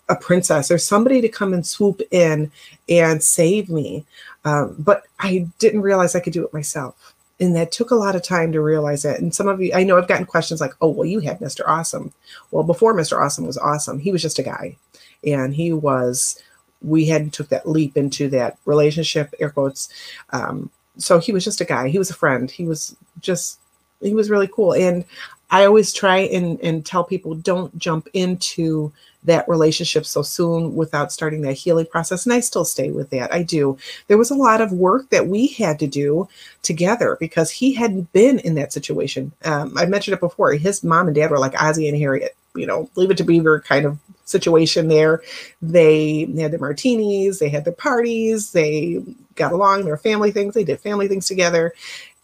a 0.09 0.15
princess 0.15 0.69
or 0.69 0.77
somebody 0.77 1.21
to 1.21 1.29
come 1.29 1.53
and 1.53 1.65
swoop 1.65 2.01
in 2.11 2.51
and 2.89 3.23
save 3.23 3.69
me. 3.69 4.05
Um, 4.45 4.75
but 4.77 5.03
I 5.19 5.47
didn't 5.59 5.81
realize 5.81 6.13
I 6.15 6.19
could 6.19 6.33
do 6.33 6.45
it 6.45 6.53
myself. 6.53 7.13
And 7.41 7.55
that 7.55 7.73
took 7.73 7.91
a 7.91 7.95
lot 7.95 8.15
of 8.15 8.23
time 8.23 8.53
to 8.53 8.61
realize 8.61 9.03
it. 9.03 9.19
And 9.19 9.35
some 9.35 9.47
of 9.49 9.59
you, 9.61 9.73
I 9.73 9.83
know 9.83 9.97
I've 9.97 10.07
gotten 10.07 10.25
questions 10.25 10.61
like, 10.61 10.75
oh, 10.79 10.89
well, 10.89 11.07
you 11.07 11.19
had 11.19 11.39
Mr. 11.39 11.61
Awesome. 11.67 12.13
Well, 12.51 12.63
before 12.63 12.93
Mr. 12.93 13.19
Awesome 13.19 13.45
was 13.47 13.57
awesome, 13.57 13.99
he 13.99 14.11
was 14.11 14.21
just 14.21 14.39
a 14.39 14.43
guy. 14.43 14.77
And 15.25 15.53
he 15.53 15.73
was 15.73 16.41
we 16.81 17.05
hadn't 17.05 17.33
took 17.33 17.49
that 17.49 17.67
leap 17.67 17.95
into 17.95 18.27
that 18.29 18.57
relationship, 18.65 19.33
air 19.39 19.49
quotes. 19.49 19.89
Um, 20.31 20.69
so 20.97 21.19
he 21.19 21.31
was 21.31 21.43
just 21.43 21.61
a 21.61 21.65
guy. 21.65 21.89
He 21.89 21.99
was 21.99 22.09
a 22.09 22.15
friend. 22.15 22.49
He 22.49 22.65
was 22.65 22.95
just 23.19 23.59
he 24.01 24.13
was 24.13 24.29
really 24.29 24.47
cool. 24.47 24.73
And 24.73 25.05
I 25.51 25.65
always 25.65 25.93
try 25.93 26.19
and, 26.19 26.59
and 26.61 26.85
tell 26.85 27.03
people 27.03 27.35
don't 27.35 27.77
jump 27.77 28.07
into 28.13 28.91
that 29.23 29.47
relationship 29.47 30.05
so 30.05 30.21
soon 30.21 30.75
without 30.75 31.11
starting 31.11 31.41
that 31.41 31.53
healing 31.53 31.85
process. 31.85 32.25
And 32.25 32.33
I 32.33 32.39
still 32.39 32.65
stay 32.65 32.91
with 32.91 33.09
that. 33.11 33.33
I 33.33 33.43
do. 33.43 33.77
There 34.07 34.17
was 34.17 34.31
a 34.31 34.35
lot 34.35 34.61
of 34.61 34.71
work 34.71 35.09
that 35.09 35.27
we 35.27 35.47
had 35.47 35.79
to 35.79 35.87
do 35.87 36.27
together 36.63 37.17
because 37.19 37.51
he 37.51 37.73
hadn't 37.73 38.11
been 38.13 38.39
in 38.39 38.55
that 38.55 38.73
situation. 38.73 39.31
Um, 39.45 39.77
I 39.77 39.85
mentioned 39.85 40.15
it 40.15 40.19
before. 40.19 40.53
His 40.53 40.83
mom 40.83 41.07
and 41.07 41.15
dad 41.15 41.31
were 41.31 41.39
like 41.39 41.61
Ozzie 41.61 41.87
and 41.87 41.97
Harriet, 41.97 42.35
you 42.55 42.65
know, 42.65 42.89
leave 42.95 43.11
it 43.11 43.17
to 43.17 43.23
Beaver 43.23 43.61
kind 43.61 43.85
of 43.85 43.99
situation 44.25 44.87
there. 44.87 45.21
They 45.61 46.25
had 46.37 46.51
their 46.51 46.59
martinis, 46.59 47.39
they 47.39 47.49
had 47.49 47.65
their 47.65 47.73
parties, 47.73 48.51
they 48.51 49.03
got 49.35 49.51
along, 49.51 49.85
their 49.85 49.97
family 49.97 50.31
things, 50.31 50.53
they 50.53 50.63
did 50.63 50.79
family 50.79 51.07
things 51.07 51.27
together. 51.27 51.73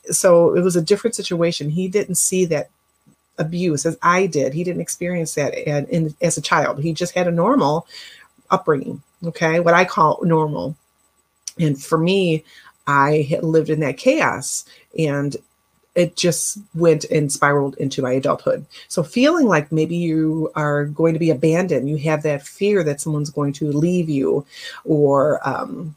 So 0.10 0.56
it 0.56 0.62
was 0.62 0.76
a 0.76 0.82
different 0.82 1.16
situation. 1.16 1.70
He 1.70 1.88
didn't 1.88 2.16
see 2.16 2.46
that 2.46 2.70
abuse 3.38 3.86
as 3.86 3.98
I 4.02 4.28
did. 4.28 4.54
He 4.54 4.64
didn't 4.64 4.82
experience 4.82 5.36
that 5.36 5.56
and, 5.68 6.16
as 6.22 6.38
a 6.38 6.42
child. 6.42 6.80
He 6.80 6.94
just 6.94 7.14
had 7.14 7.28
a 7.28 7.32
normal 7.32 7.88
upbringing, 8.50 9.02
okay, 9.24 9.60
what 9.60 9.74
I 9.74 9.86
call 9.86 10.20
normal. 10.24 10.76
And 11.60 11.82
for 11.82 11.98
me, 11.98 12.44
I 12.86 13.28
had 13.30 13.44
lived 13.44 13.70
in 13.70 13.82
that 13.82 13.98
chaos 13.98 14.66
and 14.98 15.36
it 15.98 16.16
just 16.16 16.60
went 16.76 17.06
and 17.06 17.32
spiraled 17.32 17.76
into 17.78 18.04
my 18.04 18.12
adulthood. 18.12 18.68
So 18.88 19.02
feeling 19.02 19.48
like 19.48 19.72
maybe 19.72 19.98
you 19.98 20.52
are 20.54 20.86
going 20.86 21.14
to 21.14 21.20
be 21.20 21.32
abandoned, 21.32 21.90
you 21.90 21.98
have 21.98 22.22
that 22.22 22.46
fear 22.46 22.84
that 22.84 23.02
someone's 23.02 23.32
going 23.32 23.54
to 23.54 23.72
leave 23.72 24.08
you, 24.08 24.46
or 24.86 25.42
um, 25.48 25.96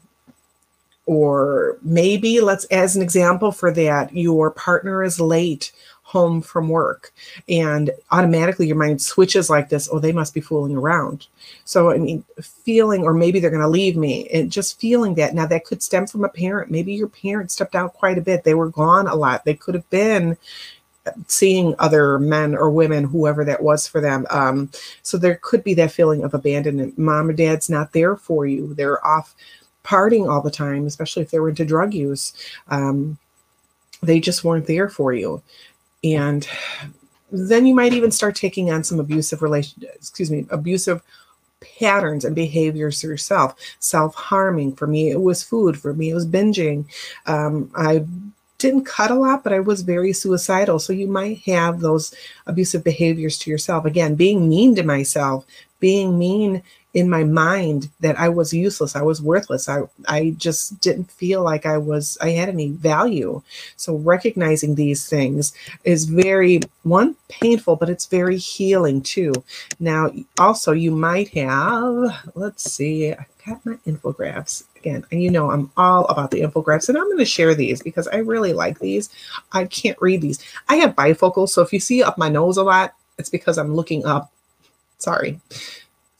or 1.05 1.77
maybe 1.83 2.41
let's 2.41 2.65
as 2.65 2.95
an 2.95 3.03
example 3.03 3.51
for 3.51 3.71
that, 3.73 4.11
your 4.15 4.49
partner 4.49 5.03
is 5.03 5.19
late 5.19 5.71
home 6.11 6.41
from 6.41 6.67
work 6.67 7.13
and 7.47 7.89
automatically 8.11 8.67
your 8.67 8.75
mind 8.75 9.01
switches 9.01 9.49
like 9.49 9.69
this 9.69 9.87
oh 9.91 9.99
they 9.99 10.11
must 10.11 10.33
be 10.33 10.41
fooling 10.41 10.75
around. 10.75 11.27
So 11.63 11.91
i 11.91 11.97
mean 11.97 12.23
feeling 12.41 13.03
or 13.03 13.13
maybe 13.13 13.39
they're 13.39 13.49
going 13.49 13.61
to 13.61 13.67
leave 13.67 13.95
me 13.95 14.27
and 14.29 14.51
just 14.51 14.79
feeling 14.79 15.15
that 15.15 15.33
now 15.33 15.45
that 15.45 15.63
could 15.63 15.81
stem 15.81 16.07
from 16.07 16.25
a 16.25 16.29
parent. 16.29 16.69
Maybe 16.69 16.93
your 16.93 17.07
parent 17.07 17.49
stepped 17.49 17.75
out 17.75 17.93
quite 17.93 18.17
a 18.17 18.21
bit. 18.29 18.43
They 18.43 18.55
were 18.55 18.69
gone 18.69 19.07
a 19.07 19.15
lot. 19.15 19.45
They 19.45 19.53
could 19.53 19.73
have 19.73 19.89
been 19.89 20.37
seeing 21.27 21.73
other 21.79 22.19
men 22.19 22.55
or 22.55 22.69
women 22.69 23.05
whoever 23.05 23.45
that 23.45 23.63
was 23.63 23.87
for 23.87 24.01
them. 24.01 24.27
Um, 24.29 24.69
so 25.01 25.17
there 25.17 25.39
could 25.41 25.63
be 25.63 25.73
that 25.75 25.91
feeling 25.91 26.23
of 26.23 26.33
abandonment. 26.33 26.97
Mom 26.97 27.29
or 27.29 27.33
dad's 27.33 27.69
not 27.69 27.93
there 27.93 28.17
for 28.17 28.45
you. 28.45 28.73
They're 28.73 29.05
off 29.05 29.33
partying 29.83 30.29
all 30.29 30.41
the 30.41 30.51
time 30.51 30.85
especially 30.85 31.23
if 31.23 31.31
they 31.31 31.39
were 31.39 31.49
into 31.49 31.65
drug 31.65 31.93
use. 31.93 32.33
Um, 32.67 33.17
they 34.03 34.19
just 34.19 34.43
weren't 34.43 34.67
there 34.67 34.89
for 34.89 35.13
you 35.13 35.41
and 36.03 36.47
then 37.31 37.65
you 37.65 37.73
might 37.73 37.93
even 37.93 38.11
start 38.11 38.35
taking 38.35 38.71
on 38.71 38.83
some 38.83 38.99
abusive 38.99 39.41
relation 39.41 39.83
excuse 39.95 40.29
me 40.29 40.45
abusive 40.49 41.01
patterns 41.79 42.25
and 42.25 42.35
behaviors 42.35 42.99
to 42.99 43.07
yourself. 43.07 43.55
Self-harming 43.79 44.75
for 44.75 44.87
me 44.87 45.11
it 45.11 45.21
was 45.21 45.43
food. 45.43 45.79
For 45.79 45.93
me 45.93 46.09
it 46.09 46.15
was 46.15 46.27
binging. 46.27 46.85
Um, 47.27 47.71
i 47.75 48.05
didn't 48.57 48.85
cut 48.85 49.09
a 49.09 49.15
lot 49.15 49.43
but 49.43 49.53
i 49.53 49.59
was 49.59 49.81
very 49.81 50.13
suicidal. 50.13 50.79
So 50.79 50.93
you 50.93 51.07
might 51.07 51.39
have 51.39 51.79
those 51.79 52.13
abusive 52.47 52.83
behaviors 52.83 53.37
to 53.39 53.49
yourself. 53.49 53.85
Again 53.85 54.15
being 54.15 54.49
mean 54.49 54.75
to 54.75 54.83
myself 54.83 55.45
being 55.79 56.17
mean 56.17 56.61
in 56.93 57.09
my 57.09 57.23
mind 57.23 57.89
that 58.01 58.19
I 58.19 58.29
was 58.29 58.53
useless, 58.53 58.95
I 58.95 59.01
was 59.01 59.21
worthless. 59.21 59.69
I 59.69 59.83
I 60.07 60.35
just 60.37 60.79
didn't 60.81 61.09
feel 61.11 61.43
like 61.43 61.65
I 61.65 61.77
was 61.77 62.17
I 62.21 62.31
had 62.31 62.49
any 62.49 62.69
value. 62.69 63.41
So 63.77 63.95
recognizing 63.95 64.75
these 64.75 65.07
things 65.07 65.53
is 65.83 66.05
very 66.05 66.61
one 66.83 67.15
painful, 67.29 67.77
but 67.77 67.89
it's 67.89 68.07
very 68.07 68.37
healing 68.37 69.01
too. 69.01 69.33
Now 69.79 70.11
also 70.37 70.73
you 70.73 70.91
might 70.91 71.29
have 71.29 72.31
let's 72.35 72.69
see, 72.69 73.13
I 73.13 73.25
got 73.45 73.65
my 73.65 73.77
infographics 73.87 74.63
again. 74.75 75.05
And 75.11 75.23
you 75.23 75.31
know 75.31 75.49
I'm 75.49 75.71
all 75.77 76.05
about 76.05 76.31
the 76.31 76.41
infographics 76.41 76.89
and 76.89 76.97
I'm 76.97 77.05
going 77.05 77.17
to 77.19 77.25
share 77.25 77.55
these 77.55 77.81
because 77.81 78.07
I 78.09 78.17
really 78.17 78.53
like 78.53 78.79
these. 78.79 79.09
I 79.53 79.65
can't 79.65 80.01
read 80.01 80.21
these. 80.21 80.39
I 80.67 80.75
have 80.77 80.95
bifocals, 80.95 81.49
so 81.49 81.61
if 81.61 81.71
you 81.71 81.79
see 81.79 82.03
up 82.03 82.17
my 82.17 82.29
nose 82.29 82.57
a 82.57 82.63
lot, 82.63 82.95
it's 83.17 83.29
because 83.29 83.57
I'm 83.57 83.75
looking 83.75 84.05
up. 84.05 84.31
Sorry. 84.97 85.39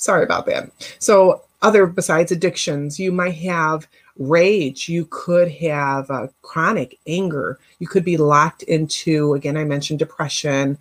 Sorry 0.01 0.24
about 0.24 0.48
that. 0.48 0.72
So, 0.98 1.43
other 1.62 1.86
besides 1.86 2.31
addictions, 2.31 3.00
you 3.00 3.12
might 3.12 3.36
have 3.36 3.88
rage. 4.17 4.89
You 4.89 5.05
could 5.12 5.48
have 5.51 6.10
uh, 6.10 6.27
chronic 6.41 6.98
anger. 7.05 7.60
You 7.77 7.88
could 7.88 8.03
be 8.03 8.17
locked 8.17 8.63
into, 8.63 9.36
again, 9.36 9.55
I 9.55 9.63
mentioned 9.63 10.00
depression, 10.00 10.79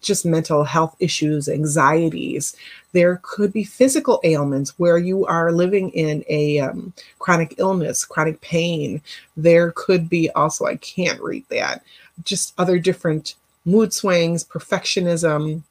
just 0.00 0.24
mental 0.24 0.62
health 0.62 0.94
issues, 1.00 1.48
anxieties. 1.48 2.54
There 2.92 3.18
could 3.24 3.52
be 3.52 3.64
physical 3.64 4.20
ailments 4.22 4.78
where 4.78 4.96
you 4.96 5.26
are 5.26 5.50
living 5.50 5.90
in 5.90 6.24
a 6.28 6.60
um, 6.60 6.92
chronic 7.18 7.56
illness, 7.58 8.04
chronic 8.04 8.40
pain. 8.42 9.02
There 9.36 9.72
could 9.72 10.08
be 10.08 10.30
also, 10.30 10.66
I 10.66 10.76
can't 10.76 11.20
read 11.20 11.44
that, 11.48 11.82
just 12.22 12.54
other 12.58 12.78
different 12.78 13.34
mood 13.64 13.92
swings, 13.92 14.44
perfectionism, 14.44 15.62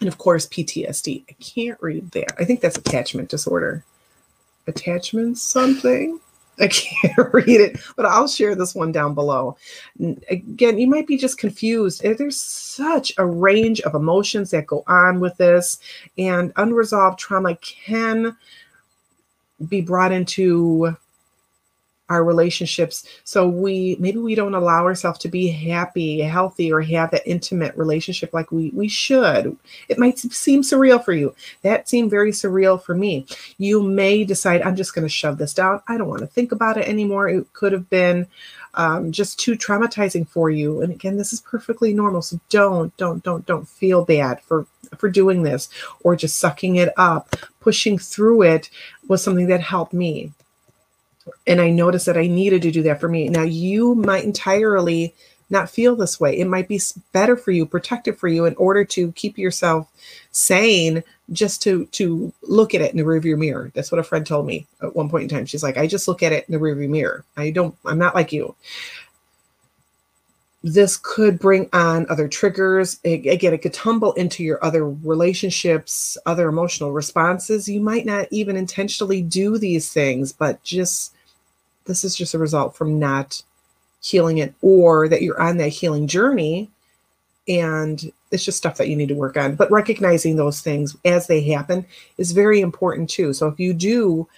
and 0.00 0.08
of 0.08 0.18
course, 0.18 0.48
PTSD. 0.48 1.24
I 1.28 1.32
can't 1.40 1.80
read 1.80 2.10
that. 2.12 2.34
I 2.38 2.44
think 2.44 2.60
that's 2.60 2.78
attachment 2.78 3.28
disorder. 3.28 3.84
Attachment 4.66 5.38
something. 5.38 6.18
I 6.58 6.68
can't 6.68 7.16
read 7.32 7.48
it, 7.48 7.80
but 7.96 8.06
I'll 8.06 8.28
share 8.28 8.54
this 8.54 8.74
one 8.74 8.92
down 8.92 9.14
below. 9.14 9.56
Again, 10.28 10.78
you 10.78 10.86
might 10.86 11.06
be 11.06 11.16
just 11.16 11.38
confused. 11.38 12.04
Eh, 12.04 12.14
there's 12.14 12.40
such 12.40 13.12
a 13.18 13.26
range 13.26 13.80
of 13.82 13.94
emotions 13.94 14.50
that 14.50 14.66
go 14.66 14.84
on 14.86 15.20
with 15.20 15.36
this, 15.38 15.78
and 16.18 16.52
unresolved 16.56 17.18
trauma 17.18 17.56
can 17.56 18.36
be 19.68 19.80
brought 19.80 20.12
into 20.12 20.96
our 22.10 22.24
relationships. 22.24 23.06
So 23.24 23.48
we 23.48 23.96
maybe 24.00 24.18
we 24.18 24.34
don't 24.34 24.54
allow 24.54 24.84
ourselves 24.84 25.18
to 25.20 25.28
be 25.28 25.48
happy 25.48 26.20
healthy 26.20 26.72
or 26.72 26.82
have 26.82 27.12
that 27.12 27.26
intimate 27.26 27.74
relationship 27.76 28.34
like 28.34 28.52
we 28.52 28.70
we 28.74 28.88
should. 28.88 29.56
It 29.88 29.98
might 29.98 30.18
seem 30.18 30.62
surreal 30.62 31.02
for 31.02 31.12
you. 31.12 31.34
That 31.62 31.88
seemed 31.88 32.10
very 32.10 32.32
surreal 32.32 32.82
for 32.82 32.94
me. 32.94 33.26
You 33.58 33.82
may 33.82 34.24
decide 34.24 34.62
i'm 34.62 34.76
just 34.76 34.94
going 34.94 35.06
to 35.06 35.08
shove 35.08 35.38
this 35.38 35.54
down. 35.54 35.80
I 35.88 35.96
don't 35.96 36.08
want 36.08 36.20
to 36.20 36.26
think 36.26 36.52
about 36.52 36.76
it 36.76 36.88
anymore. 36.88 37.28
It 37.28 37.50
could 37.52 37.72
have 37.72 37.88
been 37.88 38.26
um, 38.74 39.10
just 39.10 39.38
too 39.38 39.56
traumatizing 39.56 40.28
for 40.28 40.50
you. 40.50 40.82
And 40.82 40.92
again 40.92 41.16
this 41.16 41.32
is 41.32 41.40
perfectly 41.40 41.94
normal. 41.94 42.22
So 42.22 42.40
don't 42.50 42.94
don't 42.96 43.22
don't 43.22 43.46
don't 43.46 43.68
feel 43.68 44.04
bad 44.04 44.42
for 44.42 44.66
for 44.98 45.08
doing 45.08 45.44
this 45.44 45.68
or 46.02 46.16
just 46.16 46.38
sucking 46.38 46.76
it 46.76 46.92
up. 46.96 47.36
Pushing 47.60 47.98
through 47.98 48.42
it 48.42 48.70
was 49.06 49.22
something 49.22 49.46
that 49.46 49.60
helped 49.60 49.92
me 49.92 50.32
and 51.46 51.60
I 51.60 51.70
noticed 51.70 52.06
that 52.06 52.18
I 52.18 52.26
needed 52.26 52.62
to 52.62 52.70
do 52.70 52.82
that 52.84 53.00
for 53.00 53.08
me. 53.08 53.28
Now, 53.28 53.42
you 53.42 53.94
might 53.94 54.24
entirely 54.24 55.14
not 55.48 55.68
feel 55.68 55.96
this 55.96 56.20
way. 56.20 56.38
It 56.38 56.46
might 56.46 56.68
be 56.68 56.80
better 57.12 57.36
for 57.36 57.50
you, 57.50 57.66
protective 57.66 58.16
for 58.16 58.28
you, 58.28 58.44
in 58.44 58.54
order 58.54 58.84
to 58.84 59.12
keep 59.12 59.36
yourself 59.36 59.90
sane. 60.30 61.02
Just 61.32 61.62
to 61.62 61.86
to 61.86 62.32
look 62.42 62.74
at 62.74 62.80
it 62.80 62.90
in 62.90 62.96
the 62.96 63.04
rearview 63.04 63.38
mirror. 63.38 63.70
That's 63.72 63.92
what 63.92 64.00
a 64.00 64.02
friend 64.02 64.26
told 64.26 64.46
me 64.46 64.66
at 64.82 64.96
one 64.96 65.08
point 65.08 65.22
in 65.22 65.28
time. 65.28 65.46
She's 65.46 65.62
like, 65.62 65.76
I 65.76 65.86
just 65.86 66.08
look 66.08 66.24
at 66.24 66.32
it 66.32 66.44
in 66.48 66.52
the 66.52 66.58
rearview 66.58 66.88
mirror. 66.88 67.24
I 67.36 67.50
don't. 67.50 67.76
I'm 67.84 67.98
not 67.98 68.16
like 68.16 68.32
you. 68.32 68.56
This 70.64 70.96
could 70.96 71.38
bring 71.38 71.68
on 71.72 72.04
other 72.10 72.26
triggers. 72.26 72.98
Again, 73.04 73.54
it 73.54 73.62
could 73.62 73.72
tumble 73.72 74.12
into 74.14 74.42
your 74.42 74.62
other 74.64 74.90
relationships, 74.90 76.18
other 76.26 76.48
emotional 76.48 76.90
responses. 76.90 77.68
You 77.68 77.80
might 77.80 78.04
not 78.04 78.26
even 78.32 78.56
intentionally 78.56 79.22
do 79.22 79.56
these 79.56 79.92
things, 79.92 80.32
but 80.32 80.62
just 80.64 81.14
this 81.86 82.04
is 82.04 82.16
just 82.16 82.34
a 82.34 82.38
result 82.38 82.76
from 82.76 82.98
not 82.98 83.42
healing 84.02 84.38
it 84.38 84.54
or 84.62 85.08
that 85.08 85.22
you're 85.22 85.40
on 85.40 85.58
that 85.58 85.68
healing 85.68 86.06
journey. 86.06 86.70
And 87.48 88.12
it's 88.30 88.44
just 88.44 88.58
stuff 88.58 88.76
that 88.76 88.88
you 88.88 88.96
need 88.96 89.08
to 89.08 89.14
work 89.14 89.36
on. 89.36 89.56
But 89.56 89.70
recognizing 89.70 90.36
those 90.36 90.60
things 90.60 90.96
as 91.04 91.26
they 91.26 91.42
happen 91.42 91.84
is 92.16 92.32
very 92.32 92.60
important 92.60 93.10
too. 93.10 93.32
So 93.32 93.48
if 93.48 93.58
you 93.58 93.72
do 93.72 94.28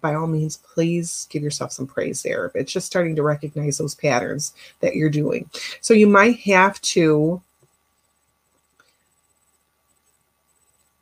by 0.00 0.14
all 0.14 0.26
means 0.26 0.58
please 0.58 1.26
give 1.30 1.42
yourself 1.42 1.72
some 1.72 1.86
praise 1.86 2.22
there. 2.22 2.52
It's 2.54 2.72
just 2.72 2.86
starting 2.86 3.16
to 3.16 3.22
recognize 3.22 3.78
those 3.78 3.94
patterns 3.94 4.52
that 4.80 4.94
you're 4.94 5.10
doing. 5.10 5.48
So 5.80 5.94
you 5.94 6.06
might 6.06 6.38
have 6.40 6.80
to 6.82 7.40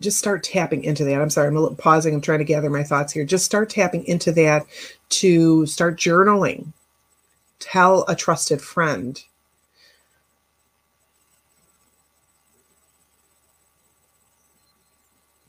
just 0.01 0.19
start 0.19 0.43
tapping 0.43 0.85
into 0.85 1.05
that. 1.05 1.21
I'm 1.21 1.31
sorry, 1.31 1.49
I'm 1.49 1.57
a 1.57 1.61
little 1.61 1.77
pausing. 1.77 2.15
I'm 2.15 2.21
trying 2.21 2.41
to 2.41 2.45
gather 2.45 2.71
my 2.71 2.83
thoughts 2.83 3.13
here. 3.13 3.25
Just 3.25 3.45
start 3.45 3.71
tapping 3.71 4.05
into 4.07 4.33
that 4.33 4.67
to 5.11 5.67
start 5.67 5.99
journaling. 5.99 6.73
Tell 7.61 8.05
a 8.09 8.15
trusted 8.15 8.61
friend. 8.61 9.23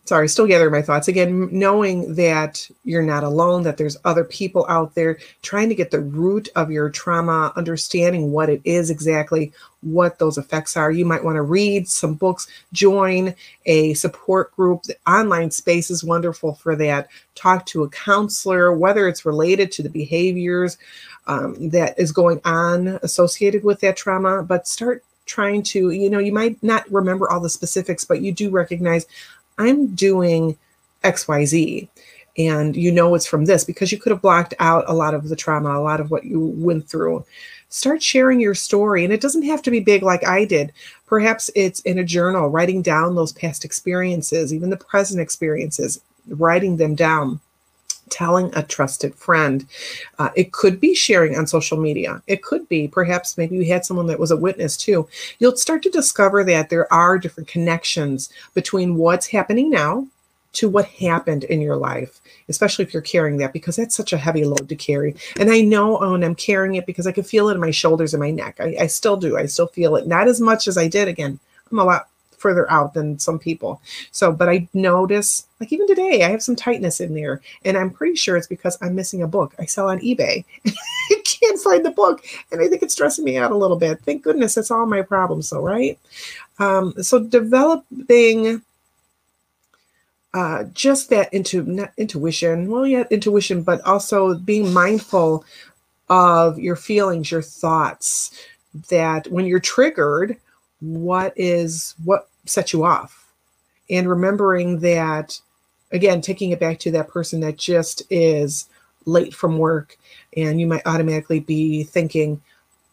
Sorry, 0.06 0.30
still 0.30 0.46
gathering 0.46 0.72
my 0.72 0.84
thoughts 0.84 1.08
again, 1.08 1.50
knowing 1.52 2.14
that 2.14 2.70
you're 2.84 3.02
not 3.02 3.24
alone, 3.24 3.64
that 3.64 3.78
there's 3.78 3.98
other 4.06 4.24
people 4.24 4.66
out 4.70 4.94
there 4.94 5.18
trying 5.42 5.68
to 5.68 5.76
get 5.76 5.90
the 5.90 6.00
root 6.00 6.48
of 6.56 6.70
your 6.72 6.92
trauma, 6.92 7.52
understanding 7.56 8.32
what 8.32 8.50
it 8.50 8.62
is 8.64 8.92
exactly, 8.92 9.52
what 9.82 10.20
those 10.20 10.38
effects 10.38 10.78
are. 10.78 10.92
You 10.92 11.06
might 11.06 11.24
want 11.24 11.38
to 11.38 11.42
read 11.42 11.88
some 11.88 12.14
books, 12.14 12.48
join 12.72 13.34
a 13.66 13.96
support 13.96 14.56
group. 14.56 14.84
The 14.84 14.96
online 15.08 15.50
space 15.50 15.90
is 15.90 16.04
wonderful 16.04 16.54
for 16.54 16.76
that. 16.76 17.10
Talk 17.34 17.66
to 17.68 17.84
a 17.84 17.90
counselor, 17.90 18.74
whether 18.74 19.08
it's 19.08 19.26
related 19.26 19.72
to 19.74 19.84
the 19.84 19.90
behaviors 19.90 20.78
um, 21.26 21.70
that 21.70 21.98
is 21.98 22.12
going 22.12 22.40
on 22.46 23.00
associated 23.02 23.64
with 23.64 23.80
that 23.80 23.98
trauma, 23.98 24.44
but 24.44 24.68
start 24.68 25.04
trying 25.26 25.64
to, 25.64 25.90
you 25.90 26.10
know, 26.10 26.20
you 26.20 26.32
might 26.32 26.62
not 26.64 26.90
remember 26.92 27.30
all 27.30 27.40
the 27.40 27.50
specifics, 27.50 28.06
but 28.06 28.22
you 28.22 28.32
do 28.32 28.50
recognize 28.50 29.06
I'm 29.58 29.96
doing 29.96 30.58
XYZ. 31.04 31.88
And 32.38 32.76
you 32.76 32.92
know 32.92 33.16
it's 33.16 33.26
from 33.26 33.46
this 33.46 33.64
because 33.64 33.92
you 33.92 33.98
could 33.98 34.12
have 34.12 34.22
blocked 34.22 34.54
out 34.60 34.84
a 34.88 34.94
lot 34.94 35.14
of 35.14 35.30
the 35.30 35.36
trauma, 35.36 35.70
a 35.70 35.80
lot 35.80 36.02
of 36.02 36.12
what 36.12 36.26
you 36.26 36.54
went 36.58 36.90
through. 36.90 37.26
Start 37.70 38.04
sharing 38.04 38.42
your 38.42 38.56
story. 38.56 39.06
And 39.06 39.14
it 39.14 39.22
doesn't 39.22 39.44
have 39.44 39.62
to 39.64 39.72
be 39.72 39.80
big 39.80 40.04
like 40.04 40.26
I 40.26 40.44
did. 40.44 40.74
Perhaps 41.08 41.50
it's 41.56 41.80
in 41.82 42.00
a 42.00 42.04
journal, 42.04 42.50
writing 42.50 42.82
down 42.82 43.16
those 43.16 43.32
past 43.32 43.64
experiences, 43.64 44.54
even 44.54 44.70
the 44.70 44.78
present 44.78 45.22
experiences, 45.22 46.02
writing 46.28 46.76
them 46.76 46.96
down 46.96 47.40
telling 48.10 48.52
a 48.56 48.64
trusted 48.64 49.16
friend. 49.16 49.66
Uh, 50.20 50.30
it 50.36 50.52
could 50.52 50.80
be 50.80 50.94
sharing 50.96 51.38
on 51.38 51.48
social 51.48 51.78
media. 51.78 52.22
It 52.28 52.44
could 52.44 52.68
be 52.70 52.88
perhaps 52.88 53.38
maybe 53.38 53.56
you 53.56 53.66
had 53.66 53.86
someone 53.86 54.08
that 54.08 54.20
was 54.20 54.32
a 54.32 54.38
witness 54.38 54.78
too. 54.78 55.08
You'll 55.40 55.58
start 55.58 55.84
to 55.84 55.90
discover 55.90 56.44
that 56.44 56.70
there 56.70 56.92
are 56.94 57.18
different 57.18 57.50
connections 57.50 58.30
between 58.54 58.96
what's 58.96 59.28
happening 59.28 59.70
now 59.70 60.08
to 60.54 60.70
what 60.70 60.86
happened 60.86 61.44
in 61.46 61.60
your 61.60 61.76
life, 61.76 62.22
especially 62.48 62.84
if 62.84 62.94
you're 62.94 63.02
carrying 63.02 63.38
that, 63.38 63.52
because 63.52 63.76
that's 63.76 63.96
such 63.96 64.14
a 64.14 64.18
heavy 64.18 64.46
load 64.46 64.70
to 64.70 64.76
carry. 64.76 65.16
And 65.38 65.52
I 65.52 65.62
know 65.62 66.00
when 66.00 66.24
I'm 66.24 66.36
carrying 66.36 66.76
it 66.76 66.86
because 66.86 67.06
I 67.06 67.12
can 67.12 67.26
feel 67.26 67.50
it 67.50 67.56
in 67.56 67.62
my 67.62 67.72
shoulders 67.72 68.14
and 68.14 68.22
my 68.22 68.32
neck. 68.32 68.58
I, 68.60 68.76
I 68.82 68.88
still 68.88 69.18
do. 69.18 69.38
I 69.38 69.48
still 69.48 69.68
feel 69.68 69.98
it. 69.98 70.08
Not 70.08 70.28
as 70.28 70.40
much 70.40 70.68
as 70.68 70.78
I 70.78 70.88
did. 70.88 71.08
Again, 71.08 71.40
I'm 71.72 71.80
a 71.80 71.84
lot 71.84 72.08
further 72.46 72.72
out 72.72 72.94
than 72.94 73.18
some 73.18 73.40
people. 73.40 73.82
So, 74.12 74.32
but 74.32 74.48
I 74.48 74.68
notice, 74.76 75.48
like 75.60 75.74
even 75.74 75.88
today, 75.88 76.22
I 76.22 76.30
have 76.30 76.44
some 76.44 76.56
tightness 76.56 77.02
in 77.02 77.16
there, 77.16 77.42
and 77.64 77.76
I'm 77.76 77.90
pretty 77.90 78.14
sure 78.16 78.38
it's 78.38 78.46
because 78.46 78.78
I'm 78.84 78.94
missing 78.94 79.24
a 79.24 79.28
book 79.28 79.56
I 79.58 79.66
sell 79.66 79.90
on 79.90 79.98
eBay. 80.02 80.46
I 80.68 81.22
can't 81.26 81.60
find 81.60 81.84
the 81.84 81.90
book, 81.90 82.24
and 82.52 82.62
I 82.62 82.68
think 82.68 82.84
it's 82.84 82.94
stressing 82.94 83.26
me 83.26 83.36
out 83.38 83.52
a 83.52 83.58
little 83.58 83.78
bit. 83.78 84.00
Thank 84.02 84.22
goodness 84.22 84.54
that's 84.54 84.70
all 84.70 84.86
my 84.86 85.02
problems, 85.02 85.50
so 85.50 85.60
right. 85.60 85.98
Um, 86.60 86.94
so 87.02 87.18
developing. 87.20 88.62
Uh, 90.36 90.66
just 90.74 91.10
that 91.10 91.34
into 91.34 91.88
intuition, 91.98 92.70
well, 92.70 92.86
yeah, 92.86 93.06
intuition, 93.10 93.64
but 93.64 93.80
also 93.86 94.36
being 94.40 94.74
mindful 94.74 95.46
of 96.10 96.60
your 96.60 96.76
feelings, 96.76 97.32
your 97.32 97.42
thoughts. 97.42 98.38
That 98.90 99.32
when 99.32 99.46
you're 99.46 99.62
triggered, 99.62 100.36
what 100.82 101.34
is 101.36 101.96
what 102.04 102.28
set 102.46 102.74
you 102.74 102.84
off. 102.84 103.34
And 103.90 104.10
remembering 104.10 104.80
that 104.80 105.40
again 105.92 106.22
taking 106.22 106.52
it 106.52 106.60
back 106.60 106.80
to 106.80 106.92
that 106.92 107.08
person 107.08 107.40
that 107.42 107.58
just 107.58 108.02
is 108.10 108.68
late 109.06 109.34
from 109.34 109.60
work 109.60 109.98
and 110.36 110.60
you 110.60 110.66
might 110.66 110.86
automatically 110.88 111.40
be 111.40 111.84
thinking 111.84 112.42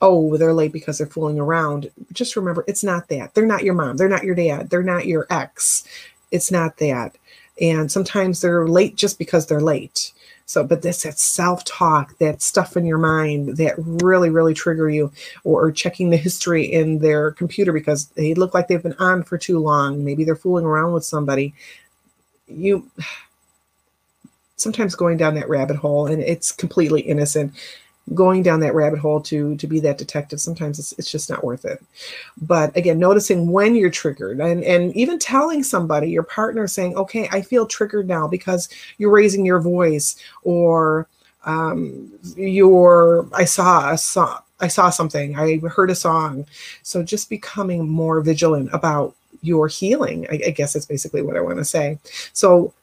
oh 0.02 0.36
they're 0.36 0.52
late 0.52 0.72
because 0.72 0.98
they're 0.98 1.06
fooling 1.06 1.40
around. 1.40 1.90
Just 2.12 2.36
remember 2.36 2.64
it's 2.66 2.84
not 2.84 3.08
that. 3.08 3.34
They're 3.34 3.46
not 3.46 3.64
your 3.64 3.74
mom. 3.74 3.96
They're 3.96 4.08
not 4.08 4.24
your 4.24 4.34
dad. 4.34 4.68
They're 4.68 4.82
not 4.82 5.06
your 5.06 5.26
ex. 5.30 5.84
It's 6.30 6.50
not 6.50 6.76
that. 6.78 7.16
And 7.60 7.90
sometimes 7.90 8.40
they're 8.40 8.66
late 8.66 8.96
just 8.96 9.18
because 9.18 9.46
they're 9.46 9.60
late 9.60 10.12
so, 10.52 10.62
but 10.62 10.82
this 10.82 11.04
that 11.04 11.18
self-talk, 11.18 12.18
that 12.18 12.42
stuff 12.42 12.76
in 12.76 12.84
your 12.84 12.98
mind 12.98 13.56
that 13.56 13.72
really, 13.78 14.28
really 14.28 14.52
trigger 14.52 14.90
you, 14.90 15.10
or, 15.44 15.64
or 15.64 15.72
checking 15.72 16.10
the 16.10 16.18
history 16.18 16.62
in 16.62 16.98
their 16.98 17.30
computer 17.30 17.72
because 17.72 18.08
they 18.08 18.34
look 18.34 18.52
like 18.52 18.68
they've 18.68 18.82
been 18.82 18.92
on 18.98 19.22
for 19.22 19.38
too 19.38 19.58
long. 19.58 20.04
Maybe 20.04 20.24
they're 20.24 20.36
fooling 20.36 20.66
around 20.66 20.92
with 20.92 21.06
somebody. 21.06 21.54
You 22.48 22.86
sometimes 24.56 24.94
going 24.94 25.16
down 25.16 25.36
that 25.36 25.48
rabbit 25.48 25.76
hole 25.76 26.06
and 26.06 26.22
it's 26.22 26.52
completely 26.52 27.00
innocent 27.00 27.54
going 28.14 28.42
down 28.42 28.60
that 28.60 28.74
rabbit 28.74 28.98
hole 28.98 29.20
to 29.20 29.56
to 29.56 29.66
be 29.66 29.80
that 29.80 29.96
detective 29.96 30.40
sometimes 30.40 30.78
it's, 30.78 30.92
it's 30.98 31.10
just 31.10 31.30
not 31.30 31.44
worth 31.44 31.64
it. 31.64 31.82
But 32.40 32.76
again 32.76 32.98
noticing 32.98 33.50
when 33.50 33.74
you're 33.76 33.90
triggered 33.90 34.40
and 34.40 34.64
and 34.64 34.94
even 34.96 35.18
telling 35.18 35.62
somebody 35.62 36.10
your 36.10 36.24
partner 36.24 36.66
saying 36.66 36.96
okay 36.96 37.28
i 37.30 37.40
feel 37.40 37.66
triggered 37.66 38.08
now 38.08 38.26
because 38.26 38.68
you're 38.98 39.10
raising 39.10 39.46
your 39.46 39.60
voice 39.60 40.16
or 40.42 41.06
um 41.44 42.10
you're 42.36 43.26
i 43.32 43.44
saw 43.44 43.92
a 43.92 43.98
song 43.98 44.38
i 44.60 44.68
saw 44.68 44.90
something 44.90 45.36
i 45.36 45.58
heard 45.68 45.90
a 45.90 45.94
song. 45.94 46.44
So 46.82 47.02
just 47.02 47.30
becoming 47.30 47.88
more 47.88 48.20
vigilant 48.20 48.70
about 48.72 49.14
your 49.42 49.68
healing 49.68 50.26
I, 50.30 50.40
I 50.48 50.50
guess 50.50 50.72
that's 50.72 50.86
basically 50.86 51.22
what 51.22 51.36
i 51.36 51.40
want 51.40 51.58
to 51.58 51.64
say. 51.64 51.98
So 52.32 52.74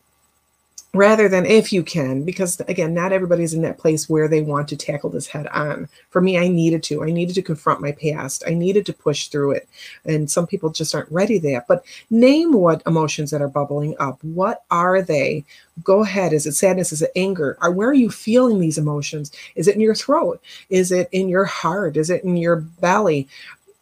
rather 0.93 1.29
than 1.29 1.45
if 1.45 1.71
you 1.71 1.83
can 1.83 2.23
because 2.23 2.59
again 2.61 2.95
not 2.95 3.11
everybody's 3.11 3.53
in 3.53 3.61
that 3.61 3.77
place 3.77 4.09
where 4.09 4.27
they 4.27 4.41
want 4.41 4.67
to 4.67 4.75
tackle 4.75 5.09
this 5.09 5.27
head 5.27 5.47
on. 5.47 5.87
For 6.09 6.19
me 6.19 6.37
i 6.37 6.47
needed 6.47 6.81
to. 6.83 7.03
I 7.03 7.11
needed 7.11 7.35
to 7.35 7.41
confront 7.43 7.81
my 7.81 7.91
past. 7.91 8.43
I 8.47 8.53
needed 8.53 8.85
to 8.87 8.93
push 8.93 9.27
through 9.27 9.51
it. 9.51 9.69
And 10.05 10.29
some 10.29 10.47
people 10.47 10.71
just 10.71 10.95
aren't 10.95 11.11
ready 11.11 11.37
there. 11.37 11.63
But 11.67 11.85
name 12.09 12.53
what 12.53 12.81
emotions 12.87 13.29
that 13.31 13.41
are 13.41 13.47
bubbling 13.47 13.95
up. 13.99 14.23
What 14.23 14.63
are 14.71 15.01
they? 15.01 15.45
Go 15.83 16.01
ahead. 16.01 16.33
Is 16.33 16.47
it 16.47 16.53
sadness? 16.53 16.91
Is 16.91 17.03
it 17.03 17.11
anger? 17.15 17.57
Where 17.61 17.89
are 17.89 17.93
you 17.93 18.09
feeling 18.09 18.59
these 18.59 18.79
emotions? 18.79 19.31
Is 19.55 19.67
it 19.67 19.75
in 19.75 19.81
your 19.81 19.95
throat? 19.95 20.41
Is 20.69 20.91
it 20.91 21.07
in 21.11 21.29
your 21.29 21.45
heart? 21.45 21.97
Is 21.97 22.09
it 22.09 22.23
in 22.23 22.35
your 22.35 22.57
belly? 22.57 23.27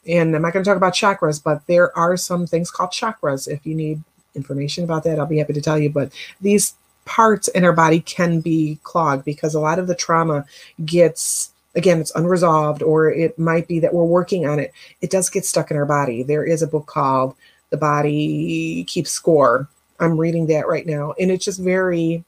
And 0.08 0.34
i'm 0.36 0.42
not 0.42 0.54
going 0.54 0.64
to 0.64 0.70
talk 0.70 0.78
about 0.78 0.94
chakras 0.94 1.44
but 1.44 1.68
there 1.68 1.96
are 1.98 2.16
some 2.16 2.48
things 2.48 2.72
called 2.72 2.92
chakras. 2.92 3.48
If 3.48 3.66
you 3.66 3.76
need 3.76 4.02
information 4.36 4.84
about 4.84 5.04
that 5.04 5.20
i'll 5.20 5.26
be 5.26 5.40
happy 5.40 5.54
to 5.54 5.62
tell 5.62 5.78
you. 5.78 5.90
But 5.90 6.12
these 6.40 6.76
parts 7.08 7.48
in 7.48 7.64
our 7.64 7.74
body 7.74 8.02
can 8.02 8.42
be 8.42 8.78
clogged 8.84 9.26
because 9.26 9.56
a 9.56 9.60
lot 9.60 9.80
of 9.80 9.88
the 9.88 9.96
trauma 9.96 10.46
gets 10.86 11.52
again 11.76 12.00
it's 12.00 12.14
unresolved 12.16 12.84
or 12.84 13.10
it 13.10 13.40
might 13.40 13.68
be 13.68 13.80
that 13.80 13.94
we're 13.94 14.04
working 14.04 14.46
on 14.46 14.60
it. 14.60 14.74
It 15.02 15.10
does 15.10 15.30
get 15.30 15.46
stuck 15.46 15.72
in 15.72 15.78
our 15.78 15.86
body. 15.86 16.22
There 16.22 16.44
is 16.44 16.62
a 16.62 16.68
book 16.68 16.86
called 16.86 17.36
the 17.70 17.78
body 17.78 18.84
keeps 18.84 19.12
score. 19.12 19.68
I'm 20.00 20.20
reading 20.20 20.48
that 20.48 20.68
right 20.68 20.86
now 20.86 21.14
and 21.20 21.32
it's 21.32 21.46
just 21.46 21.62
very 21.62 22.24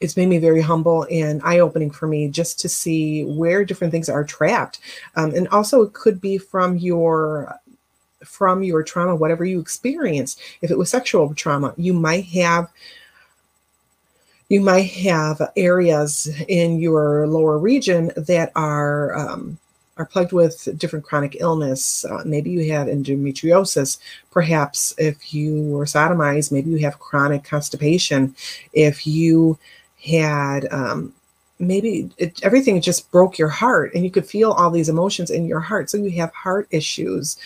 it's 0.00 0.18
made 0.18 0.28
me 0.28 0.38
very 0.38 0.60
humble 0.60 1.06
and 1.10 1.40
eye-opening 1.44 1.90
for 1.90 2.06
me 2.06 2.28
just 2.28 2.60
to 2.60 2.68
see 2.68 3.24
where 3.24 3.64
different 3.64 3.90
things 3.90 4.10
are 4.10 4.24
trapped. 4.24 4.80
Um, 5.16 5.34
and 5.34 5.48
also 5.48 5.80
it 5.80 5.94
could 5.94 6.20
be 6.20 6.36
from 6.36 6.76
your 6.76 7.58
from 8.22 8.62
your 8.62 8.82
trauma 8.82 9.14
whatever 9.14 9.44
you 9.44 9.60
experienced 9.60 10.40
if 10.62 10.70
it 10.70 10.78
was 10.78 10.88
sexual 10.88 11.34
trauma 11.34 11.74
you 11.76 11.92
might 11.92 12.24
have 12.24 12.70
you 14.48 14.60
might 14.60 14.90
have 14.90 15.40
areas 15.56 16.28
in 16.48 16.78
your 16.78 17.26
lower 17.26 17.58
region 17.58 18.10
that 18.16 18.52
are 18.54 19.16
um, 19.16 19.58
are 19.96 20.06
plagued 20.06 20.32
with 20.32 20.68
different 20.76 21.04
chronic 21.04 21.36
illness. 21.40 22.04
Uh, 22.04 22.22
maybe 22.26 22.50
you 22.50 22.72
have 22.72 22.88
endometriosis. 22.88 23.98
Perhaps 24.30 24.94
if 24.98 25.32
you 25.32 25.62
were 25.62 25.84
sodomized, 25.84 26.50
maybe 26.50 26.70
you 26.70 26.78
have 26.78 26.98
chronic 26.98 27.44
constipation. 27.44 28.34
If 28.72 29.06
you 29.06 29.56
had 30.04 30.66
um, 30.72 31.14
maybe 31.58 32.10
it, 32.18 32.42
everything 32.42 32.80
just 32.80 33.10
broke 33.12 33.38
your 33.38 33.48
heart 33.48 33.94
and 33.94 34.04
you 34.04 34.10
could 34.10 34.26
feel 34.26 34.52
all 34.52 34.70
these 34.70 34.88
emotions 34.88 35.30
in 35.30 35.46
your 35.46 35.60
heart. 35.60 35.90
So 35.90 35.98
you 35.98 36.10
have 36.12 36.32
heart 36.34 36.66
issues, 36.70 37.36